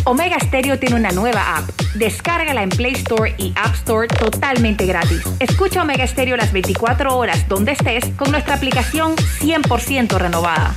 [0.08, 1.68] Omega Stereo tiene una nueva app.
[1.96, 5.24] Descárgala en Play Store y App Store totalmente gratis.
[5.40, 10.76] Escucha Omega Stereo las 24 horas donde estés con nuestra aplicación 100% renovada.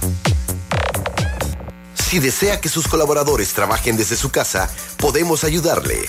[1.94, 6.08] Si desea que sus colaboradores trabajen desde su casa, podemos ayudarle.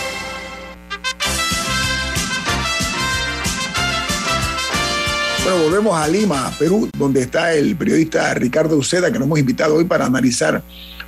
[5.43, 9.73] Bueno, volvemos a Lima, Perú, donde está el periodista Ricardo Uceda, que nos hemos invitado
[9.73, 10.61] hoy para analizar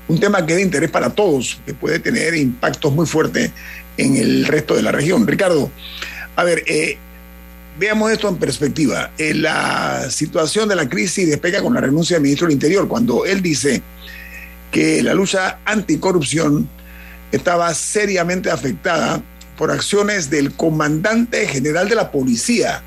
[0.07, 3.51] un tema que es de interés para todos, que puede tener impactos muy fuertes
[3.95, 5.27] en el resto de la región.
[5.27, 5.69] Ricardo,
[6.35, 6.97] a ver, eh,
[7.77, 9.11] veamos esto en perspectiva.
[9.19, 13.25] Eh, la situación de la crisis despega con la renuncia del ministro del Interior, cuando
[13.25, 13.83] él dice
[14.71, 16.67] que la lucha anticorrupción
[17.31, 19.21] estaba seriamente afectada
[19.59, 22.81] por acciones del comandante general de la policía,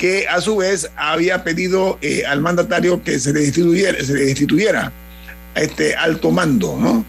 [0.00, 4.24] que a su vez había pedido eh, al mandatario que se le destituyera, se le
[4.24, 4.90] destituyera
[5.54, 7.04] a este alto mando, ¿no?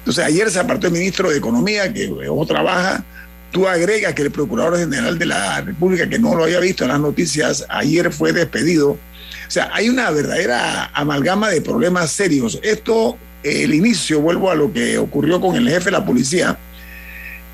[0.00, 3.04] Entonces ayer se apartó el ministro de Economía, que o trabaja,
[3.52, 6.90] tú agregas que el Procurador General de la República, que no lo había visto en
[6.90, 8.90] las noticias, ayer fue despedido.
[8.90, 8.98] O
[9.46, 12.58] sea, hay una verdadera amalgama de problemas serios.
[12.64, 16.58] Esto, el inicio, vuelvo a lo que ocurrió con el jefe de la policía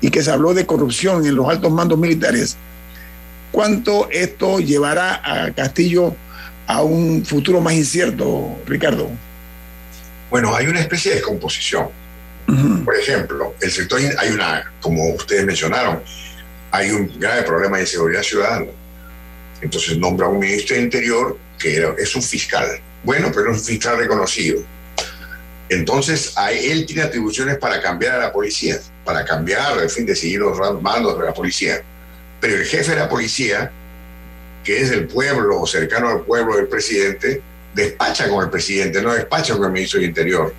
[0.01, 2.57] y que se habló de corrupción en los altos mandos militares
[3.55, 6.13] ¿Cuánto esto llevará a Castillo
[6.67, 9.09] a un futuro más incierto, Ricardo?
[10.29, 11.87] Bueno, hay una especie de descomposición.
[12.83, 16.01] Por ejemplo, el sector, hay una, como ustedes mencionaron,
[16.69, 18.65] hay un grave problema de seguridad ciudadana.
[19.61, 22.67] Entonces nombra un ministro de Interior que es un fiscal.
[23.05, 24.63] Bueno, pero es un fiscal reconocido.
[25.69, 30.81] Entonces, él tiene atribuciones para cambiar a la policía, para cambiar, en fin, decidir los
[30.81, 31.81] mandos de la policía
[32.45, 33.71] pero el jefe de la policía,
[34.63, 37.41] que es del pueblo o cercano al pueblo del presidente,
[37.73, 40.53] despacha con el presidente, no despacha con el ministro del Interior.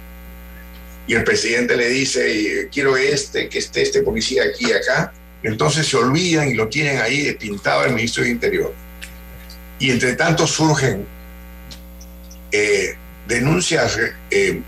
[1.07, 5.13] Y el presidente le dice, quiero este, que esté este policía aquí y acá.
[5.45, 8.75] Entonces se olvidan y lo tienen ahí pintado el ministro del Interior.
[9.79, 11.07] Y entre tanto surgen
[12.51, 12.97] eh,
[13.29, 13.97] denuncias
[14.33, 14.61] eh,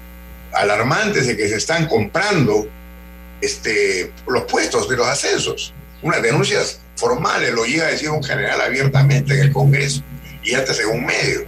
[0.53, 2.69] alarmantes de que se están comprando
[3.41, 5.75] este, los puestos de los ascensos.
[6.01, 10.03] Unas denuncias formales, lo llega a decir un general abiertamente en el Congreso
[10.43, 11.47] y antes en un medio.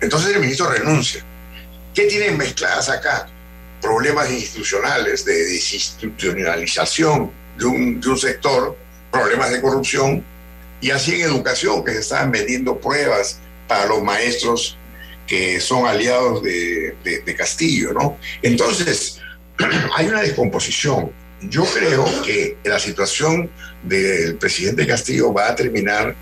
[0.00, 1.24] Entonces el ministro renuncia.
[1.94, 3.26] ¿Qué tienen mezcladas acá?
[3.80, 8.76] Problemas institucionales, de desinstitucionalización de un, de un sector,
[9.10, 10.22] problemas de corrupción,
[10.80, 14.76] y así en educación, que se están vendiendo pruebas para los maestros
[15.26, 18.18] que son aliados de, de, de Castillo, ¿no?
[18.42, 19.20] Entonces,
[19.96, 21.10] hay una descomposición
[21.48, 23.50] yo creo que la situación
[23.82, 26.14] del presidente Castillo va a terminar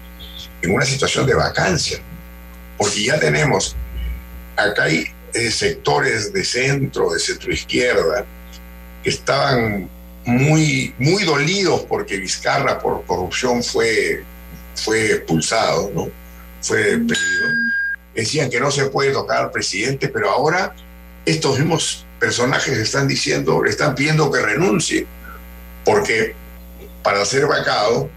[0.60, 1.98] en una situación de vacancia,
[2.76, 3.76] porque ya tenemos,
[4.56, 8.24] acá hay eh, sectores de centro, de centro izquierda,
[9.02, 9.88] que estaban
[10.24, 14.22] muy, muy dolidos porque Vizcarra por corrupción fue,
[14.76, 16.08] fue expulsado, ¿no?
[16.60, 17.48] Fue despedido.
[18.14, 20.74] Decían que no se puede tocar al presidente, pero ahora
[21.24, 25.04] estos mismos personajes están diciendo, le están pidiendo que renuncie,
[25.84, 26.36] porque
[27.02, 28.08] para ser vacado,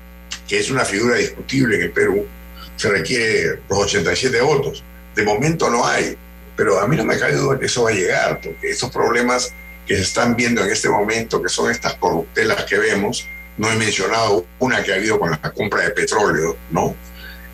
[0.48, 2.28] que es una figura discutible en Perú,
[2.76, 4.84] se requiere los 87 votos.
[5.16, 6.16] De momento no hay,
[6.56, 9.52] pero a mí no me cae duda que eso va a llegar, porque esos problemas
[9.88, 13.76] que se están viendo en este momento, que son estas corruptelas que vemos, no he
[13.76, 16.96] mencionado una que ha habido con la compra de petróleo, ¿no?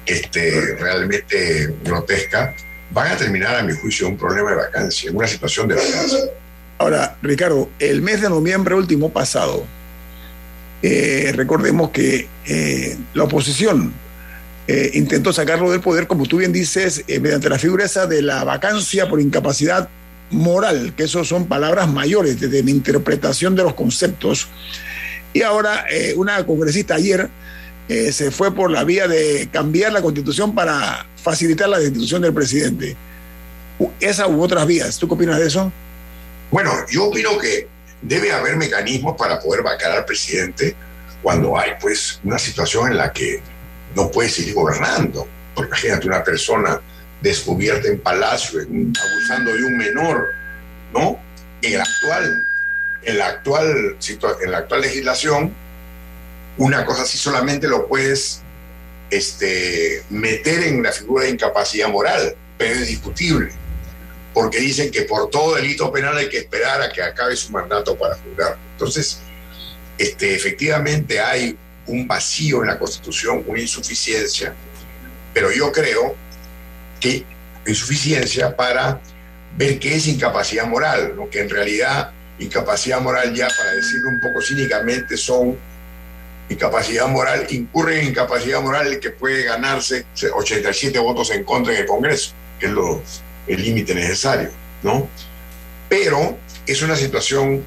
[0.06, 2.54] Este, realmente grotesca,
[2.90, 6.41] van a terminar, a mi juicio, un problema de vacancia, una situación de vacancia.
[6.82, 9.63] Ahora, Ricardo, el mes de noviembre último pasado,
[10.82, 13.94] eh, recordemos que eh, la oposición
[14.67, 19.08] eh, intentó sacarlo del poder, como tú bien dices, mediante la figura de la vacancia
[19.08, 19.89] por incapacidad
[20.32, 24.48] moral, que eso son palabras mayores desde mi interpretación de los conceptos.
[25.34, 25.86] Y ahora
[26.16, 27.30] una congresista ayer
[27.88, 32.95] se fue por la vía de cambiar la constitución para facilitar la destitución del presidente.
[33.99, 34.97] Esa u otras vías.
[34.97, 35.72] ¿Tú qué opinas de eso?
[36.52, 37.70] Bueno, yo opino que
[38.02, 40.76] debe haber mecanismos para poder vacar al presidente
[41.24, 43.41] cuando hay pues una situación en la que
[43.95, 45.26] no puede seguir gobernando.
[45.56, 46.82] Porque imagínate una persona
[47.22, 50.28] descubierta en palacio, abusando de un menor,
[50.93, 51.18] ¿no?
[51.62, 52.47] En la actual,
[53.04, 53.97] en la actual,
[54.41, 55.54] en la actual legislación,
[56.58, 58.41] una cosa así solamente lo puedes
[59.10, 63.61] este, meter en la figura de incapacidad moral, pero es discutible
[64.34, 67.98] porque dicen que por todo delito penal hay que esperar a que acabe su mandato
[67.98, 68.58] para juzgar.
[68.74, 69.20] Entonces,
[69.98, 71.58] este, efectivamente hay
[71.88, 74.54] un vacío en la Constitución, una insuficiencia,
[75.34, 76.16] pero yo creo
[77.00, 77.26] que
[77.66, 79.02] insuficiencia para
[79.58, 84.20] ver qué es incapacidad moral, lo que en realidad incapacidad moral ya, para decirlo un
[84.20, 85.58] poco cínicamente, son
[86.50, 91.82] incapacidad moral, incurre en incapacidad moral el que puede ganarse 87 votos en contra en
[91.82, 93.02] el Congreso, que es lo,
[93.48, 94.50] el límite necesario,
[94.84, 95.08] ¿no?
[95.89, 97.64] Pero es una situación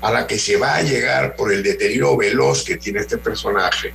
[0.00, 3.92] a la que se va a llegar por el deterioro veloz que tiene este personaje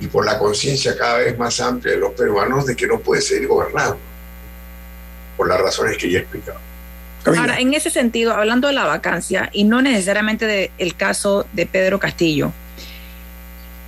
[0.00, 3.22] y por la conciencia cada vez más amplia de los peruanos de que no puede
[3.22, 3.98] seguir gobernando,
[5.36, 6.58] por las razones que ya he explicado.
[7.24, 12.00] Ahora, en ese sentido, hablando de la vacancia y no necesariamente del caso de Pedro
[12.00, 12.52] Castillo,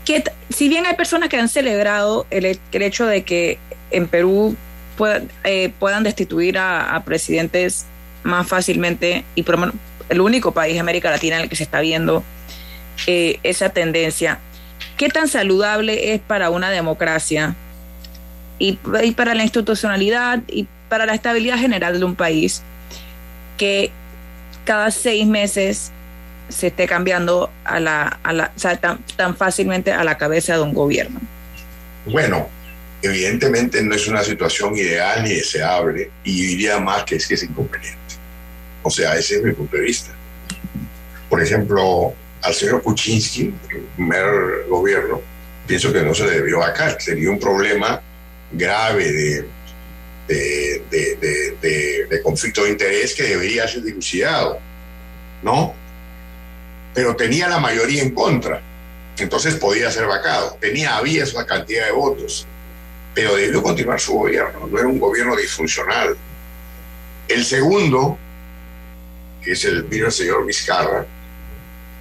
[0.04, 3.58] que si bien hay personas que han celebrado el, hecho de que
[3.90, 4.56] en Perú
[5.44, 7.86] eh, puedan destituir a, presidentes
[8.22, 9.72] más fácilmente y por,
[10.08, 12.22] el único país de América Latina en el que se está viendo
[13.06, 14.38] eh, esa tendencia,
[14.96, 17.54] ¿qué tan saludable es para una democracia
[18.58, 22.62] y, y para la institucionalidad y para la estabilidad general de un país
[23.56, 23.90] que
[24.64, 25.92] cada seis meses
[26.48, 30.74] se esté cambiando a la, a la tan, tan fácilmente a la cabeza de un
[30.74, 31.20] gobierno?
[32.06, 32.48] Bueno,
[33.06, 37.42] evidentemente no es una situación ideal ni deseable y diría más que es que es
[37.42, 37.98] inconveniente.
[38.82, 40.12] O sea, ese es mi punto de vista.
[41.28, 43.52] Por ejemplo, al señor Kuczynski,
[43.96, 45.20] primer gobierno,
[45.66, 48.00] pienso que no se le debió vacar, sería un problema
[48.52, 49.46] grave de,
[50.28, 54.58] de, de, conflicto de interés que debería ser dilucidado,
[55.42, 55.74] ¿no?
[56.94, 58.62] Pero tenía la mayoría en contra,
[59.18, 62.46] entonces podía ser vacado, tenía, había esa cantidad de votos,
[63.14, 66.16] pero debió continuar su gobierno, no era un gobierno disfuncional.
[67.28, 68.18] El segundo,
[69.42, 71.06] que es el, señor Vizcarra,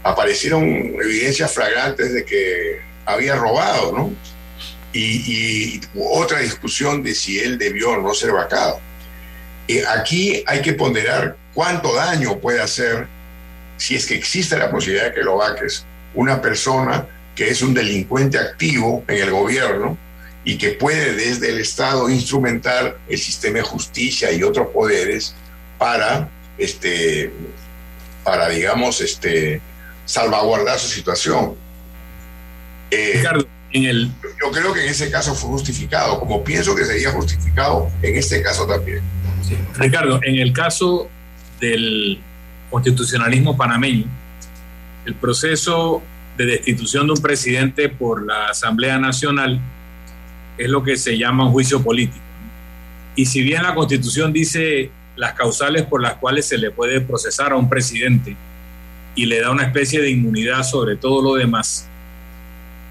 [0.02, 4.14] aparecieron evidencias flagrantes de que había robado, ¿no?
[4.92, 8.80] Y, otra discusión de si él debió o no ser vacado.
[9.68, 13.08] Y aquí hay que ponderar cuánto daño puede hacer,
[13.78, 15.86] si es que existe la posibilidad de que lo vaques,
[16.16, 19.98] una persona que es un delincuente activo en el gobierno
[20.46, 25.36] y que puede desde el Estado instrumentar el sistema de justicia y otros poderes
[25.78, 27.32] para este,
[28.24, 29.62] para, digamos, este,
[30.06, 31.56] salvaguardar su situación.
[32.92, 34.12] Eh, Ricardo, en el...
[34.22, 38.42] Yo creo que en ese caso fue justificado, como pienso que sería justificado en este
[38.42, 39.02] caso también.
[39.76, 41.10] Ricardo, en el caso
[41.60, 42.20] del
[42.70, 44.06] constitucionalismo panameño,
[45.06, 46.02] el proceso
[46.38, 49.60] de destitución de un presidente por la Asamblea Nacional
[50.58, 52.24] es lo que se llama un juicio político.
[53.16, 57.52] Y si bien la constitución dice las causales por las cuales se le puede procesar
[57.52, 58.36] a un presidente
[59.16, 61.88] y le da una especie de inmunidad sobre todo lo demás,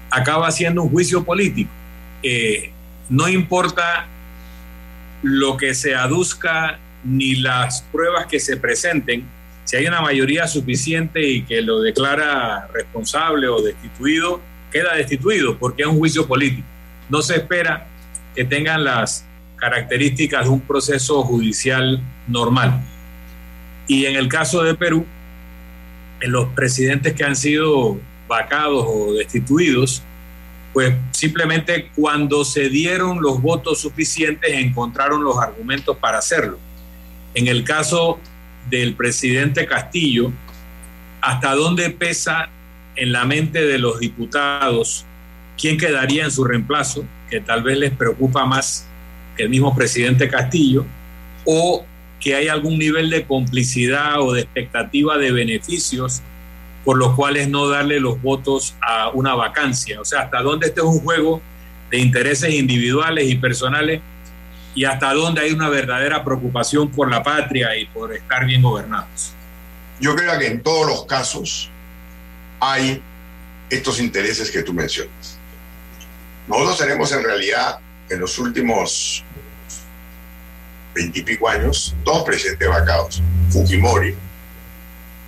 [0.09, 1.71] acaba siendo un juicio político.
[2.21, 2.71] Eh,
[3.09, 4.07] no importa
[5.21, 9.25] lo que se aduzca ni las pruebas que se presenten,
[9.65, 14.41] si hay una mayoría suficiente y que lo declara responsable o destituido,
[14.71, 16.67] queda destituido porque es un juicio político.
[17.09, 17.87] No se espera
[18.35, 19.25] que tengan las
[19.57, 22.81] características de un proceso judicial normal.
[23.87, 25.05] Y en el caso de Perú,
[26.19, 27.97] en los presidentes que han sido
[28.27, 30.01] vacados o destituidos,
[30.73, 36.57] pues simplemente cuando se dieron los votos suficientes encontraron los argumentos para hacerlo.
[37.35, 38.19] En el caso
[38.69, 40.31] del presidente Castillo,
[41.21, 42.49] ¿hasta dónde pesa
[42.95, 45.05] en la mente de los diputados
[45.57, 47.05] quién quedaría en su reemplazo?
[47.29, 48.85] Que tal vez les preocupa más
[49.35, 50.85] que el mismo presidente Castillo,
[51.45, 51.85] o
[52.19, 56.21] que hay algún nivel de complicidad o de expectativa de beneficios
[56.85, 59.99] por los cuales no darle los votos a una vacancia.
[59.99, 61.41] O sea, hasta dónde este es un juego
[61.89, 64.01] de intereses individuales y personales
[64.75, 69.33] y hasta dónde hay una verdadera preocupación por la patria y por estar bien gobernados.
[69.99, 71.69] Yo creo que en todos los casos
[72.59, 73.01] hay
[73.69, 75.32] estos intereses que tú mencionas.
[76.47, 77.79] Nosotros tenemos en realidad
[78.09, 79.23] en los últimos
[80.93, 83.21] veintipico años dos presidentes vacados.
[83.49, 84.15] Fujimori,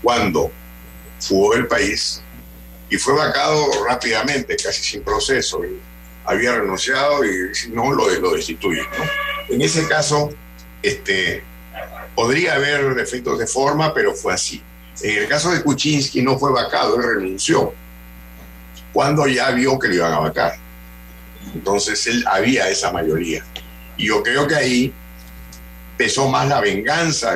[0.03, 0.51] cuando
[1.19, 2.21] fugó el país
[2.89, 5.61] y fue vacado rápidamente, casi sin proceso.
[6.25, 8.81] había renunciado y no lo, lo destituye.
[9.49, 10.31] En ese caso,
[10.81, 11.43] este,
[12.15, 14.61] podría haber defectos de forma, pero fue así.
[15.01, 17.73] En el caso de Kuczynski no fue vacado, él renunció
[18.93, 20.55] cuando ya vio que le iban a vacar.
[21.55, 23.43] Entonces él había esa mayoría.
[23.97, 24.93] Y yo creo que ahí
[25.97, 27.35] pesó más la venganza,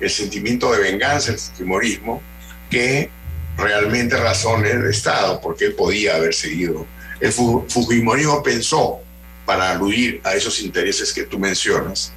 [0.00, 2.22] el sentimiento de venganza, el fujimorismo,
[2.70, 3.10] que
[3.58, 6.86] realmente razones de Estado, porque él podía haber seguido.
[7.20, 9.00] El Fujimorismo pensó,
[9.44, 12.12] para aludir a esos intereses que tú mencionas,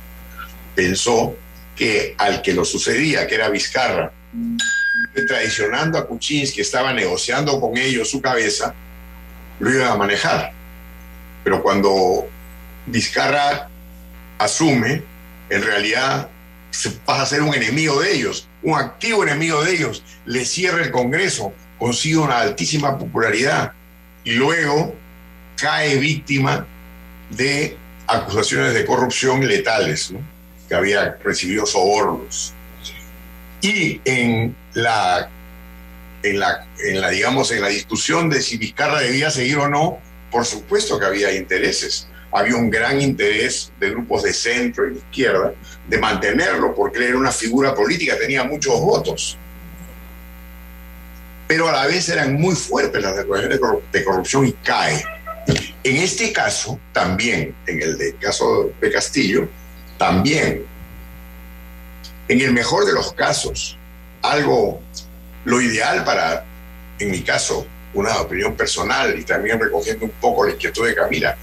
[0.76, 1.36] pensó
[1.76, 4.12] que al que lo sucedía, que era Vizcarra,
[5.28, 8.74] traicionando a Kuczynski, estaba negociando con ellos su cabeza,
[9.60, 10.59] lo iba a manejar.
[11.44, 12.28] Pero cuando
[12.86, 13.70] Vizcarra
[14.38, 15.04] asume,
[15.50, 16.30] en realidad
[16.72, 20.84] se pasa a ser un enemigo de ellos, un activo enemigo de ellos, le cierra
[20.84, 23.74] el Congreso, consigue una altísima popularidad
[24.24, 24.96] y luego
[25.56, 26.66] cae víctima
[27.30, 27.78] de
[28.08, 30.14] acusaciones de corrupción letales,
[30.68, 32.54] que había recibido sobornos.
[33.62, 35.30] Y en la,
[36.24, 40.00] en la, en la, digamos, en la discusión de si Vizcarra debía seguir o no,
[40.32, 42.08] por supuesto que había intereses.
[42.32, 45.54] Había un gran interés de grupos de centro y de izquierda
[45.88, 49.38] de mantenerlo, porque era una figura política, tenía muchos votos.
[51.48, 53.60] Pero a la vez eran muy fuertes las declaraciones
[53.92, 55.04] de corrupción y cae.
[55.84, 59.50] En este caso, también, en el de caso de Castillo,
[59.98, 60.64] también,
[62.28, 63.78] en el mejor de los casos,
[64.22, 64.82] algo,
[65.46, 66.46] lo ideal para,
[67.00, 71.38] en mi caso, una opinión personal y también recogiendo un poco la inquietud de Camila,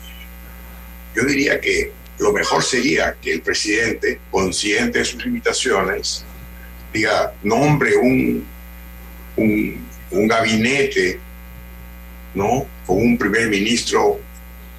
[1.14, 6.24] yo diría que lo mejor sería que el presidente, consciente de sus limitaciones,
[6.92, 8.46] diga, nombre un,
[9.36, 11.20] un, gabinete,
[12.34, 12.66] ¿no?
[12.86, 14.18] Con un primer ministro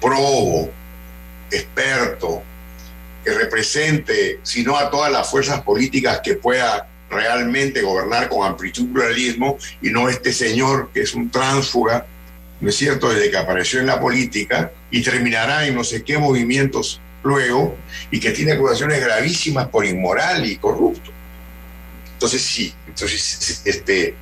[0.00, 0.70] probo,
[1.50, 2.42] experto,
[3.24, 8.92] que represente, si no a todas las fuerzas políticas que pueda realmente gobernar con amplitud
[8.92, 12.06] pluralismo y no este señor que es un tránsfuga,
[12.60, 16.18] ¿no es cierto?, desde que apareció en la política y terminará en no sé qué
[16.18, 17.76] movimientos luego
[18.10, 21.10] y que tiene acusaciones gravísimas por inmoral y corrupto.
[22.14, 24.14] Entonces sí, entonces este,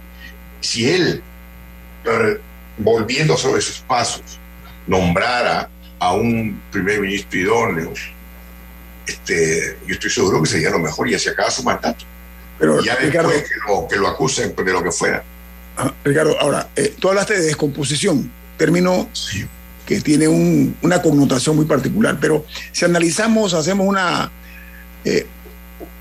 [0.60, 1.22] si él,
[2.78, 4.38] volviendo sobre sus pasos,
[4.86, 7.94] nombrara a un primer ministro idóneo,
[9.06, 12.04] este, yo estoy seguro que sería lo mejor y se acaba su mandato.
[12.58, 15.22] Pero ya Ricardo, que lo, que lo acusen de lo que fuera.
[15.76, 19.08] Ah, Ricardo, ahora, eh, tú hablaste de descomposición, término
[19.84, 24.30] que tiene una connotación muy particular, pero si analizamos, hacemos una,
[25.04, 25.26] eh,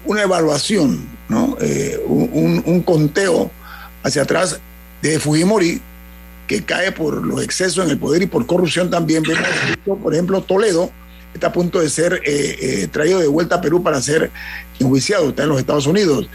[0.06, 1.58] una evaluación, ¿no?
[1.60, 3.52] Eh, un, un, conteo
[4.02, 4.60] hacia atrás
[5.02, 5.82] de Fujimori,
[6.48, 9.24] que cae por los excesos en el poder y por corrupción también.
[9.24, 10.92] Vemos, por ejemplo, Toledo
[11.36, 14.32] está a punto de ser eh, traído de vuelta a Perú para ser
[14.80, 16.28] enjuiciado, está en los Estados Unidos.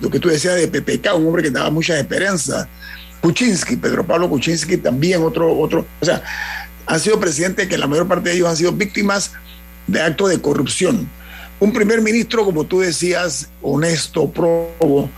[0.00, 2.68] lo que tú decías de PPK, un hombre que daba muchas esperanzas.
[3.20, 6.22] Kuczynski, Pedro Pablo Kuczynski, también otro, otro, o sea,
[6.86, 9.32] han sido presidentes que la mayor parte de ellos han sido víctimas
[9.88, 11.08] de actos de corrupción.
[11.58, 15.10] Un primer ministro, como tú decías, honesto, probo,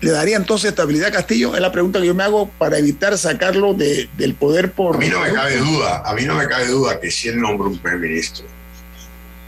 [0.00, 1.54] ¿le daría entonces estabilidad a Castillo?
[1.54, 4.96] Es la pregunta que yo me hago para evitar sacarlo del poder por...
[4.96, 7.40] A mí no me cabe duda, a mí no me cabe duda que si él
[7.40, 8.46] nombra un primer ministro,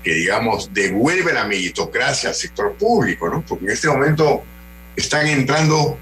[0.03, 3.43] que digamos devuelve la meritocracia al sector público, ¿no?
[3.47, 4.43] Porque en este momento
[4.97, 5.99] están entrando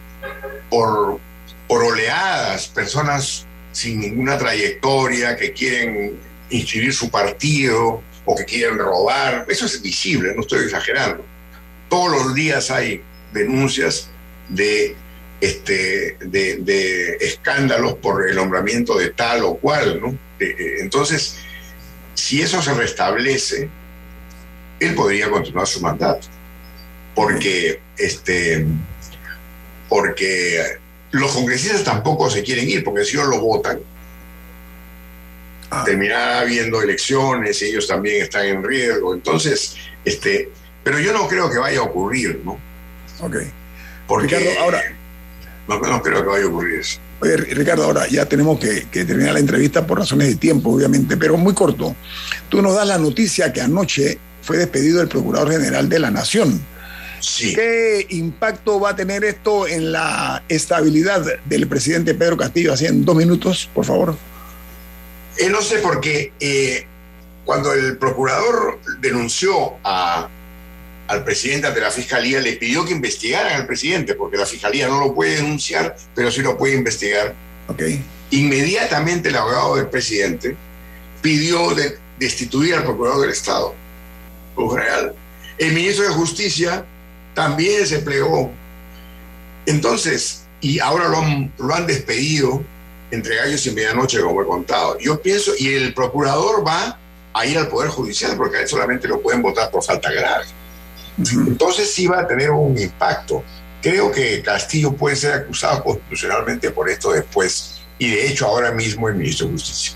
[0.68, 1.20] por,
[1.68, 6.18] por oleadas personas sin ninguna trayectoria, que quieren
[6.50, 9.46] inscribir su partido o que quieren robar.
[9.48, 11.24] Eso es visible, no estoy exagerando.
[11.88, 14.09] Todos los días hay denuncias
[14.50, 14.96] de,
[15.40, 20.00] este, de, escándalos por el nombramiento de tal o cual.
[20.00, 20.16] ¿no?
[20.38, 21.36] Entonces,
[22.14, 23.68] si eso se restablece,
[24.78, 26.26] él podría continuar su mandato.
[27.14, 28.66] Porque, este,
[29.88, 30.78] porque
[31.10, 33.80] los congresistas tampoco se quieren ir, porque si no lo votan,
[35.70, 35.82] ah.
[35.84, 39.14] terminará habiendo elecciones y ellos también están en riesgo.
[39.14, 40.50] Entonces, este,
[40.82, 42.58] pero yo no creo que vaya a ocurrir, ¿no?
[43.20, 43.36] Ok.
[44.10, 44.82] Porque Ricardo, ahora.
[45.68, 46.98] No, creo que vaya a ocurrir eso.
[47.20, 51.16] Oye, Ricardo, ahora ya tenemos que, que, terminar la entrevista por razones de tiempo, obviamente,
[51.16, 51.94] pero muy corto.
[52.48, 56.60] Tú nos das la noticia que anoche fue despedido el Procurador General de la Nación.
[57.38, 62.72] ¿Qué impacto va a tener esto en la estabilidad del presidente Pedro Castillo?
[62.72, 64.16] Así en dos minutos, por favor.
[65.36, 66.32] Eh, no sé por qué.
[66.40, 66.84] Eh,
[67.44, 69.74] cuando el procurador denunció
[71.10, 75.00] al presidente ante la fiscalía, le pidió que investigaran al presidente, porque la fiscalía no
[75.00, 77.34] lo puede denunciar, pero sí lo puede investigar.
[77.66, 78.00] Okay.
[78.30, 80.54] Inmediatamente el abogado del presidente
[81.20, 81.74] pidió
[82.16, 83.74] destituir al procurador del Estado,
[84.56, 85.12] general.
[85.58, 86.84] El ministro de Justicia
[87.34, 88.52] también se plegó.
[89.66, 92.62] Entonces, y ahora lo han, lo han despedido
[93.10, 94.96] entre gallos y medianoche, como he contado.
[95.00, 96.96] Yo pienso, y el procurador va
[97.32, 100.44] a ir al Poder Judicial, porque solamente lo pueden votar por falta grave.
[101.46, 103.44] Entonces sí va a tener un impacto.
[103.82, 109.08] Creo que Castillo puede ser acusado constitucionalmente por esto después y de hecho ahora mismo
[109.08, 109.94] el ministro de Justicia.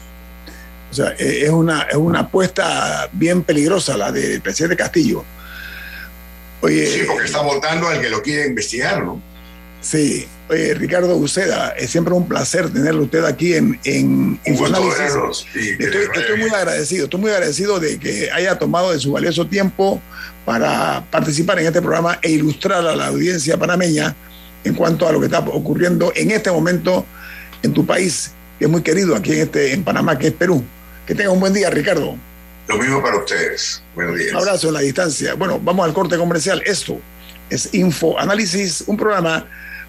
[0.91, 5.25] O sea, eh, es una, es una apuesta bien peligrosa la del presidente Castillo.
[6.61, 9.21] Oye, sí, porque está votando al que lo quiere investigar, ¿no?
[9.85, 10.27] Sí.
[10.49, 15.47] Oye, Ricardo Uceda, es siempre un placer tenerlo usted aquí en, en Infoanálisis.
[15.55, 20.01] estoy, estoy, muy agradecido, estoy muy agradecido de que haya tomado de su valioso tiempo
[20.45, 24.15] para participar en este programa e ilustrar a la audiencia panameña
[24.65, 27.05] en cuanto a lo que está ocurriendo en este momento
[27.63, 30.65] en tu país, que es muy querido aquí en, este, en Panamá, que es Perú.
[31.07, 32.17] Que tenga un buen día, Ricardo.
[32.69, 33.83] Lo mismo para ustedes.
[33.95, 34.33] Buenos días.
[34.33, 35.35] Un abrazo en la distancia.
[35.35, 36.63] Bueno, vamos al corte comercial.
[36.65, 36.99] Esto
[37.51, 39.47] es Info Análisis, un programa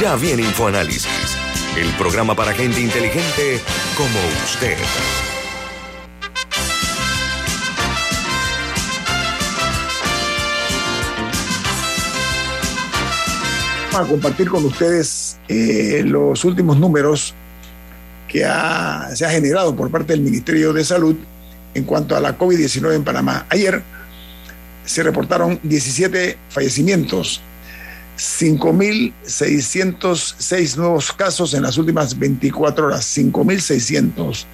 [0.00, 1.36] Ya viene InfoAnálisis,
[1.76, 3.60] el programa para gente inteligente
[3.96, 4.76] como usted.
[13.92, 17.32] Vamos a compartir con ustedes eh, los últimos números
[18.26, 18.44] que se
[19.24, 21.14] ha generado por parte del Ministerio de Salud
[21.72, 23.46] en cuanto a la COVID-19 en Panamá.
[23.48, 23.80] Ayer
[24.84, 27.40] se reportaron 17 fallecimientos,
[28.16, 34.46] 5.606 nuevos casos en las últimas 24 horas, 5.600.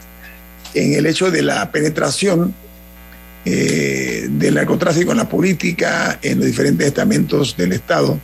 [0.74, 2.54] en el hecho de la penetración
[3.44, 8.18] del narcotráfico en la política, en los diferentes estamentos del Estado.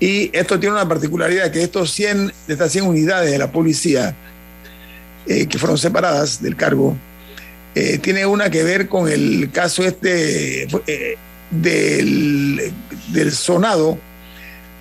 [0.00, 4.16] Y esto tiene una particularidad que estos 100, de estas 100 unidades de la policía
[5.24, 6.96] que fueron separadas del cargo,
[7.80, 11.16] eh, tiene una que ver con el caso este eh,
[11.48, 12.72] del,
[13.30, 13.98] sonado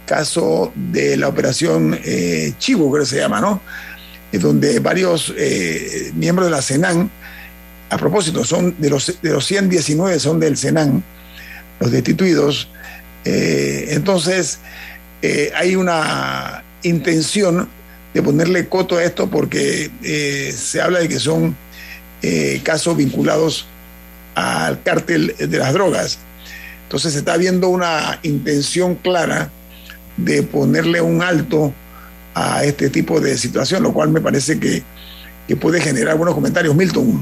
[0.08, 3.62] caso de la operación eh, Chivo, creo que se llama, ¿no?
[4.32, 5.34] Donde varios
[6.14, 7.10] miembros de la Senan,
[7.90, 11.04] a propósito, son de los, de los 119 son del Senan,
[11.80, 12.70] los destituidos.
[13.24, 14.60] entonces,
[15.56, 17.70] hay una intención
[18.14, 19.90] de ponerle coto a esto porque
[20.56, 21.56] se habla de que son
[22.24, 23.68] eh, casos vinculados
[24.34, 26.18] al cártel de las drogas.
[26.84, 29.52] Entonces se está viendo una intención clara
[30.16, 31.74] de ponerle un alto
[32.38, 34.84] a este tipo de situación, lo cual me parece que,
[35.48, 36.76] que puede generar buenos comentarios.
[36.76, 37.22] Milton.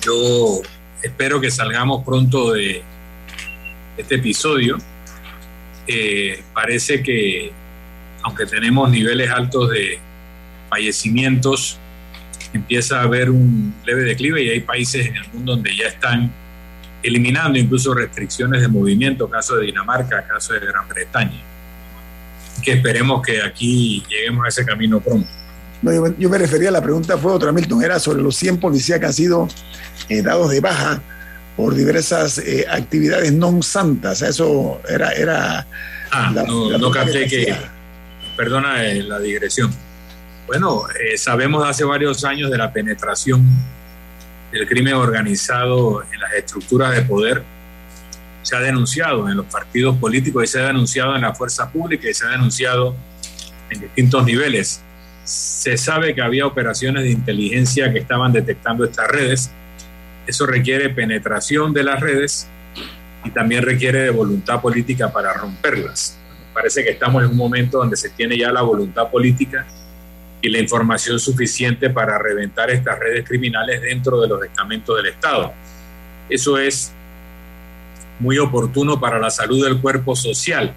[0.00, 0.60] Yo
[1.02, 2.82] espero que salgamos pronto de
[3.96, 4.76] este episodio
[5.88, 7.52] eh, parece que,
[8.22, 9.98] aunque tenemos niveles altos de
[10.68, 11.78] fallecimientos,
[12.52, 16.32] empieza a haber un leve declive y hay países en el mundo donde ya están
[17.06, 21.40] eliminando incluso restricciones de movimiento, caso de Dinamarca, caso de Gran Bretaña.
[22.62, 25.28] Que esperemos que aquí lleguemos a ese camino pronto.
[26.18, 29.06] yo, me refería a la pregunta, fue otra, Milton, era sobre los 100 policías que
[29.06, 29.48] han sido
[30.08, 31.00] eh, dados de baja
[31.56, 34.22] por diversas eh, actividades non santas.
[34.22, 35.12] Eso era...
[35.12, 35.66] era
[36.10, 37.54] ah, no, no capté que...
[38.36, 39.72] Perdona eh, la digresión.
[40.46, 40.82] Bueno,
[41.16, 43.42] sabemos hace varios años de la penetración
[44.58, 47.42] del crimen organizado en las estructuras de poder.
[48.42, 52.08] Se ha denunciado en los partidos políticos y se ha denunciado en la fuerza pública
[52.08, 52.94] y se ha denunciado
[53.70, 54.80] en distintos niveles.
[55.24, 59.50] Se sabe que había operaciones de inteligencia que estaban detectando estas redes
[60.26, 62.48] eso requiere penetración de las redes
[63.24, 66.18] y también requiere de voluntad política para romperlas.
[66.52, 69.66] Parece que estamos en un momento donde se tiene ya la voluntad política
[70.46, 75.52] y la información suficiente para reventar estas redes criminales dentro de los estamentos del Estado.
[76.30, 76.92] Eso es
[78.20, 80.72] muy oportuno para la salud del cuerpo social,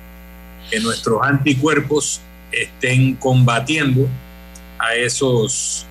[0.72, 2.20] que nuestros anticuerpos
[2.52, 4.08] estén combatiendo
[4.80, 5.86] a esos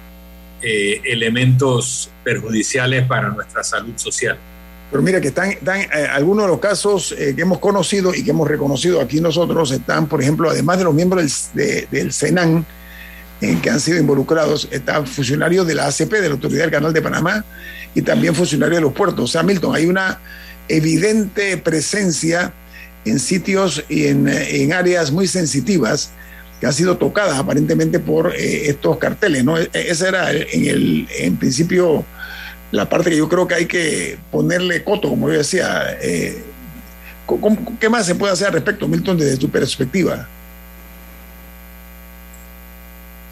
[0.61, 4.37] eh, elementos perjudiciales para nuestra salud social.
[4.91, 8.31] Pero mira que están, eh, algunos de los casos eh, que hemos conocido y que
[8.31, 12.13] hemos reconocido aquí nosotros están, por ejemplo, además de los miembros del, del
[13.41, 16.93] CENAN que han sido involucrados, están funcionarios de la ACP, de la Autoridad del Canal
[16.93, 17.45] de Panamá,
[17.95, 19.25] y también funcionarios de los puertos.
[19.25, 20.21] O sea, Milton, hay una
[20.69, 22.53] evidente presencia
[23.05, 26.11] en sitios y en, áreas muy sensitivas
[26.61, 29.45] que han sido tocadas aparentemente por eh, estos carteles.
[29.45, 29.59] ¿no?
[29.59, 32.05] E, esa era en, el, en principio
[32.71, 35.97] la parte que yo creo que hay que ponerle coto, como yo decía.
[36.03, 36.43] Eh,
[37.79, 40.27] ¿Qué más se puede hacer al respecto, Milton, desde tu perspectiva?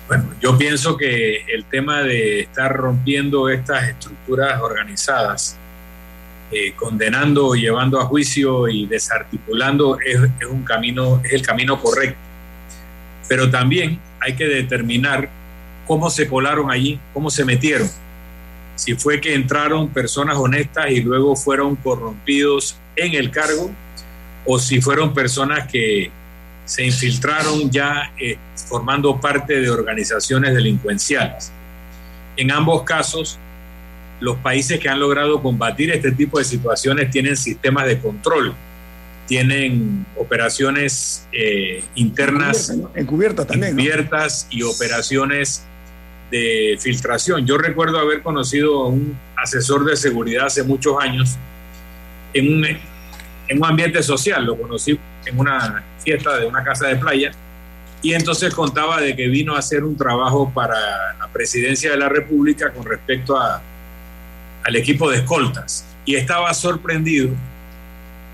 [0.09, 5.59] Bueno, yo pienso que el tema de estar rompiendo estas estructuras organizadas
[6.53, 10.17] eh, condenando, llevando a juicio y desarticulando es,
[10.49, 12.19] un camino, es el camino correcto.
[13.29, 15.29] Pero también hay que determinar
[15.89, 17.91] cómo se colaron allí, cómo se metieron.
[18.77, 23.73] Si fue que entraron personas honestas y luego fueron corrompidos en el cargo,
[24.45, 26.13] o si fueron personas que
[26.67, 28.37] se infiltraron ya eh,
[28.69, 31.51] formando parte de organizaciones delincuenciales.
[32.37, 33.39] En ambos casos,
[34.21, 38.55] los países que han logrado combatir este tipo de situaciones tienen sistemas de control,
[39.27, 43.79] tienen operaciones eh, internas encubiertas también,
[44.51, 45.65] y operaciones
[46.31, 47.47] de filtración.
[47.47, 51.37] Yo recuerdo haber conocido a un asesor de seguridad hace muchos años
[52.35, 56.97] en un, en un ambiente social, lo conocí en una fiesta de una casa de
[56.97, 57.33] playa
[58.01, 60.77] y entonces contaba de que vino a hacer un trabajo para
[61.19, 63.61] la presidencia de la República con respecto a
[64.63, 65.85] al equipo de escoltas.
[66.05, 67.31] Y estaba sorprendido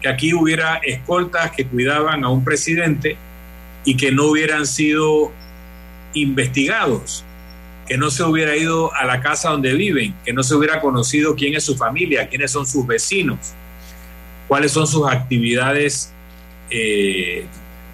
[0.00, 3.16] que aquí hubiera escoltas que cuidaban a un presidente
[3.84, 5.32] y que no hubieran sido
[6.14, 7.24] investigados,
[7.86, 11.36] que no se hubiera ido a la casa donde viven, que no se hubiera conocido
[11.36, 13.52] quién es su familia, quiénes son sus vecinos,
[14.48, 16.12] cuáles son sus actividades
[16.70, 17.46] eh,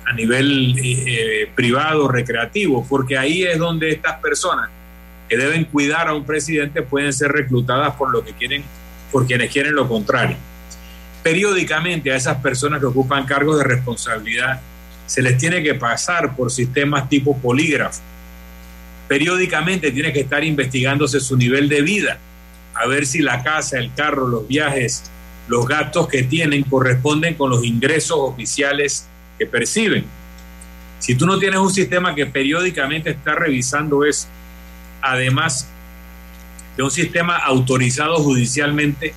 [0.08, 4.70] a nivel eh, privado, recreativo, porque ahí es donde estas personas
[5.28, 8.64] que deben cuidar a un presidente pueden ser reclutadas por lo que quieren,
[9.12, 10.36] por quienes quieren lo contrario.
[11.22, 14.62] Periódicamente a esas personas que ocupan cargos de responsabilidad
[15.04, 18.00] se les tiene que pasar por sistemas tipo polígrafo.
[19.08, 22.18] Periódicamente tiene que estar investigándose su nivel de vida,
[22.74, 25.10] a ver si la casa, el carro, los viajes,
[25.48, 29.06] los gastos que tienen corresponden con los ingresos oficiales
[29.38, 30.04] que perciben.
[30.98, 34.26] Si tú no tienes un sistema que periódicamente está revisando eso,
[35.00, 35.68] además
[36.76, 39.14] de un sistema autorizado judicialmente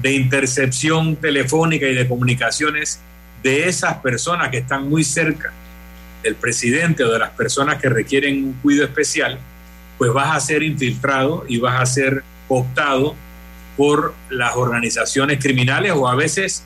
[0.00, 3.00] de intercepción telefónica y de comunicaciones
[3.42, 5.52] de esas personas que están muy cerca
[6.22, 9.38] del presidente o de las personas que requieren un cuidado especial,
[9.98, 13.14] pues vas a ser infiltrado y vas a ser optado
[13.76, 16.64] por las organizaciones criminales o a veces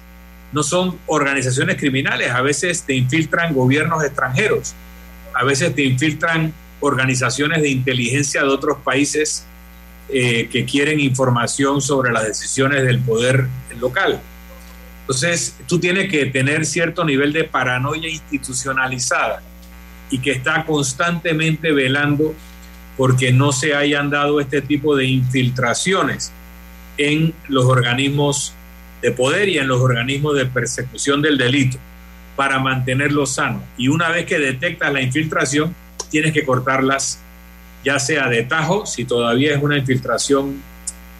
[0.52, 4.74] no son organizaciones criminales, a veces te infiltran gobiernos extranjeros,
[5.34, 9.44] a veces te infiltran organizaciones de inteligencia de otros países
[10.08, 13.46] eh, que quieren información sobre las decisiones del poder
[13.78, 14.20] local.
[15.02, 19.42] Entonces, tú tienes que tener cierto nivel de paranoia institucionalizada
[20.10, 22.34] y que está constantemente velando
[22.96, 26.32] porque no se hayan dado este tipo de infiltraciones
[26.96, 28.54] en los organismos
[29.02, 31.78] de poder y en los organismos de persecución del delito
[32.36, 33.62] para mantenerlo sano.
[33.76, 35.74] Y una vez que detectas la infiltración,
[36.10, 37.20] tienes que cortarlas
[37.84, 40.62] ya sea de tajo, si todavía es una infiltración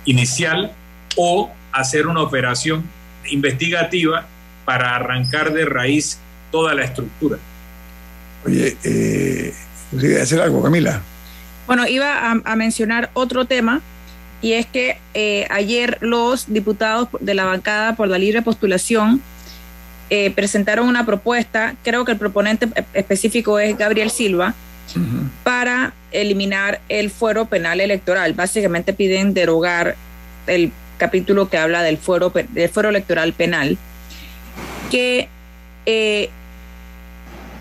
[0.05, 0.73] inicial,
[1.17, 2.85] o hacer una operación
[3.31, 4.27] investigativa
[4.65, 6.19] para arrancar de raíz
[6.51, 7.39] toda la estructura.
[8.47, 9.55] Oye, eh,
[10.21, 11.03] hacer algo, Camila?
[11.67, 13.83] Bueno, iba a, mencionar otro tema
[14.41, 19.21] y es que eh, ayer los diputados de la bancada por la libre postulación
[20.11, 24.55] eh, presentaron una propuesta, creo que el proponente específico es Gabriel Silva,
[25.45, 28.33] para eliminar el fuero penal electoral.
[28.33, 29.97] Básicamente piden derogar
[30.47, 33.77] el capítulo que habla del fuero, del fuero electoral penal,
[34.91, 35.29] que
[35.85, 36.31] eh,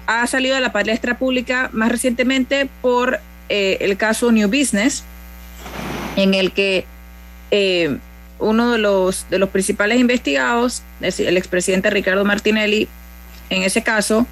[0.05, 3.19] ha salido a la palestra pública más recientemente por
[3.49, 5.03] el caso New Business,
[6.17, 6.85] en el que
[7.51, 7.97] eh,
[8.39, 12.89] uno de los, de los principales investigados, el expresidente Ricardo Martinelli,
[13.49, 14.27] en ese caso,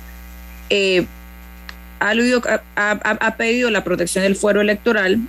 [0.70, 1.06] eh,
[2.00, 5.20] ha, pedido la protección del fuero electoral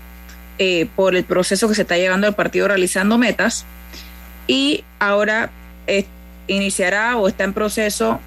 [0.59, 3.65] eh, por el proceso que se está llevando al partido realizando metas
[4.47, 5.51] y ahora
[6.49, 8.21] iniciará o está en proceso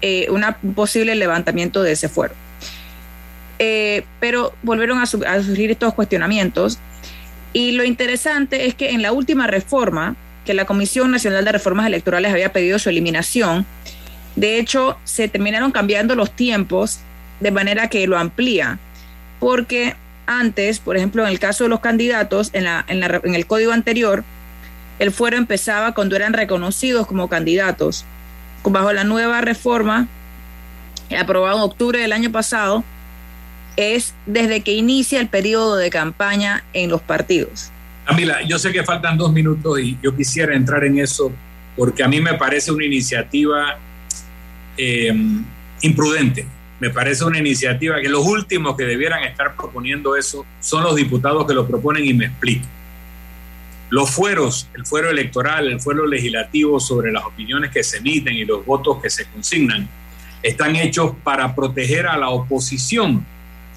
[0.00, 2.34] eh, un posible levantamiento de ese fuero.
[4.20, 6.78] pero volvieron a surgir estos cuestionamientos
[7.52, 11.86] y lo interesante es que en la última reforma, que la Comisión Nacional de Reformas
[11.86, 13.66] Electorales había pedido su eliminación,
[14.36, 17.00] de hecho se terminaron cambiando los tiempos
[17.40, 18.78] de manera que lo amplía,
[19.38, 19.96] porque
[20.26, 22.66] antes, por ejemplo, en el caso de los candidatos, en,
[23.34, 24.24] el código anterior,
[24.98, 28.04] el fuero empezaba cuando eran reconocidos como candidatos.
[28.64, 30.06] Bajo la nueva reforma,
[31.18, 32.84] aprobada en octubre del año pasado,
[33.76, 37.70] es desde que inicia el periodo de campaña en los partidos.
[38.04, 41.32] Camila, yo sé que faltan dos minutos y yo quisiera entrar en eso
[41.76, 43.78] porque a mí me parece una iniciativa
[44.76, 45.14] eh,
[45.82, 46.46] imprudente.
[46.80, 51.46] Me parece una iniciativa que los últimos que debieran estar proponiendo eso son los diputados
[51.46, 52.66] que lo proponen y me explico.
[53.88, 58.44] Los fueros, el fuero electoral, el fuero legislativo sobre las opiniones que se emiten y
[58.44, 59.88] los votos que se consignan,
[60.42, 63.24] están hechos para proteger a la oposición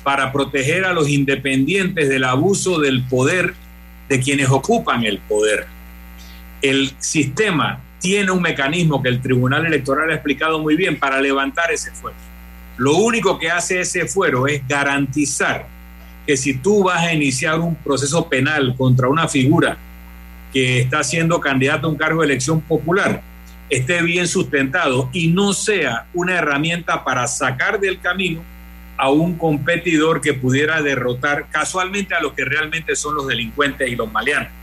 [0.06, 3.56] para proteger a los independientes del abuso del poder
[4.08, 5.66] de quienes ocupan el poder.
[6.62, 11.72] El sistema tiene un mecanismo que el Tribunal Electoral ha explicado muy bien para levantar
[11.72, 12.16] ese fuero.
[12.78, 15.66] Lo único que hace ese fuero es garantizar
[16.28, 19.76] que si tú vas a iniciar un proceso penal contra una figura
[20.54, 23.24] que está siendo candidato a un cargo de elección popular,
[23.72, 28.44] esté bien sustentado y no sea una herramienta para sacar del camino
[28.98, 33.96] a un competidor que pudiera derrotar casualmente a los que realmente son los delincuentes y
[33.96, 34.54] los maleantes.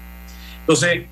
[0.61, 1.05] Entonces,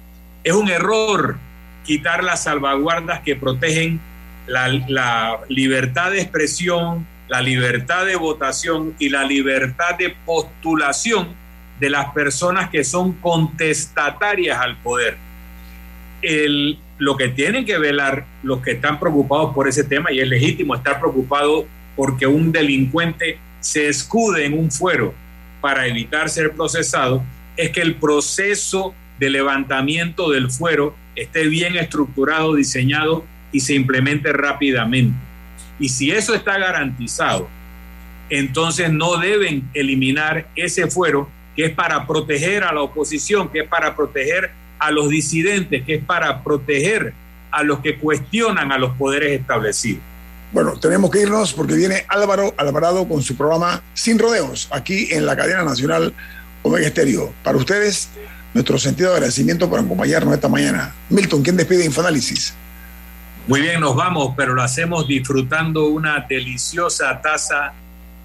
[0.42, 1.36] es un error
[1.84, 4.00] quitar las salvaguardas que protegen
[4.46, 11.28] la, libertad de expresión, la libertad de votación y la libertad de postulación
[11.78, 15.16] de las personas que son contestatarias al poder.
[16.22, 20.28] El, lo que tienen que velar los que están preocupados por ese tema, y es
[20.28, 21.66] legítimo estar preocupado
[22.00, 25.12] porque un delincuente se escude en un fuero
[25.60, 27.22] para evitar ser procesado,
[27.58, 34.32] es que el proceso de levantamiento del fuero esté bien estructurado, diseñado y se implemente
[34.32, 35.14] rápidamente.
[35.78, 37.50] Y si eso está garantizado,
[38.30, 43.68] entonces no deben eliminar ese fuero que es para proteger a la oposición, que es
[43.68, 47.12] para proteger a los disidentes, que es para proteger
[47.50, 50.09] a los que cuestionan a los poderes establecidos.
[50.52, 55.24] Bueno, tenemos que irnos porque viene Álvaro Alvarado con su programa Sin Rodeos, aquí en
[55.24, 56.12] la cadena nacional
[56.62, 57.32] Omega Estéreo.
[57.44, 58.08] Para ustedes,
[58.52, 60.92] nuestro sentido de agradecimiento por acompañarnos esta mañana.
[61.08, 62.52] Milton, ¿quién despide Infoanálisis?
[63.46, 67.72] Muy bien, nos vamos, pero lo hacemos disfrutando una deliciosa taza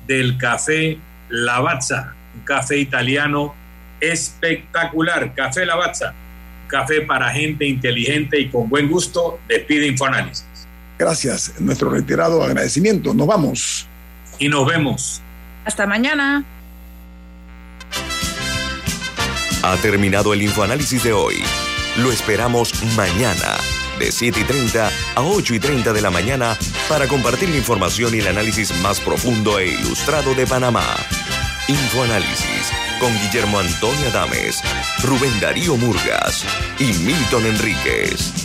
[0.08, 0.98] del café
[1.30, 3.54] Lavazza, un café italiano
[4.00, 5.34] espectacular.
[5.36, 6.14] Café Lavazza,
[6.68, 9.40] café para gente inteligente y con buen gusto.
[9.48, 10.46] Despide Infoanálisis.
[10.98, 13.14] Gracias, nuestro reiterado agradecimiento.
[13.14, 13.88] Nos vamos.
[14.40, 15.22] Y nos vemos.
[15.66, 16.46] Hasta mañana.
[19.64, 21.42] Ha terminado el infoanálisis de hoy.
[21.98, 23.58] Lo esperamos mañana,
[24.00, 28.14] de 7 y 30 a 8 y 30 de la mañana, para compartir la información
[28.14, 30.86] y el análisis más profundo e ilustrado de Panamá.
[31.68, 34.62] Infoanálisis con Guillermo Antonio Adames,
[35.04, 36.46] Rubén Darío Murgas
[36.80, 38.45] y Milton Enríquez.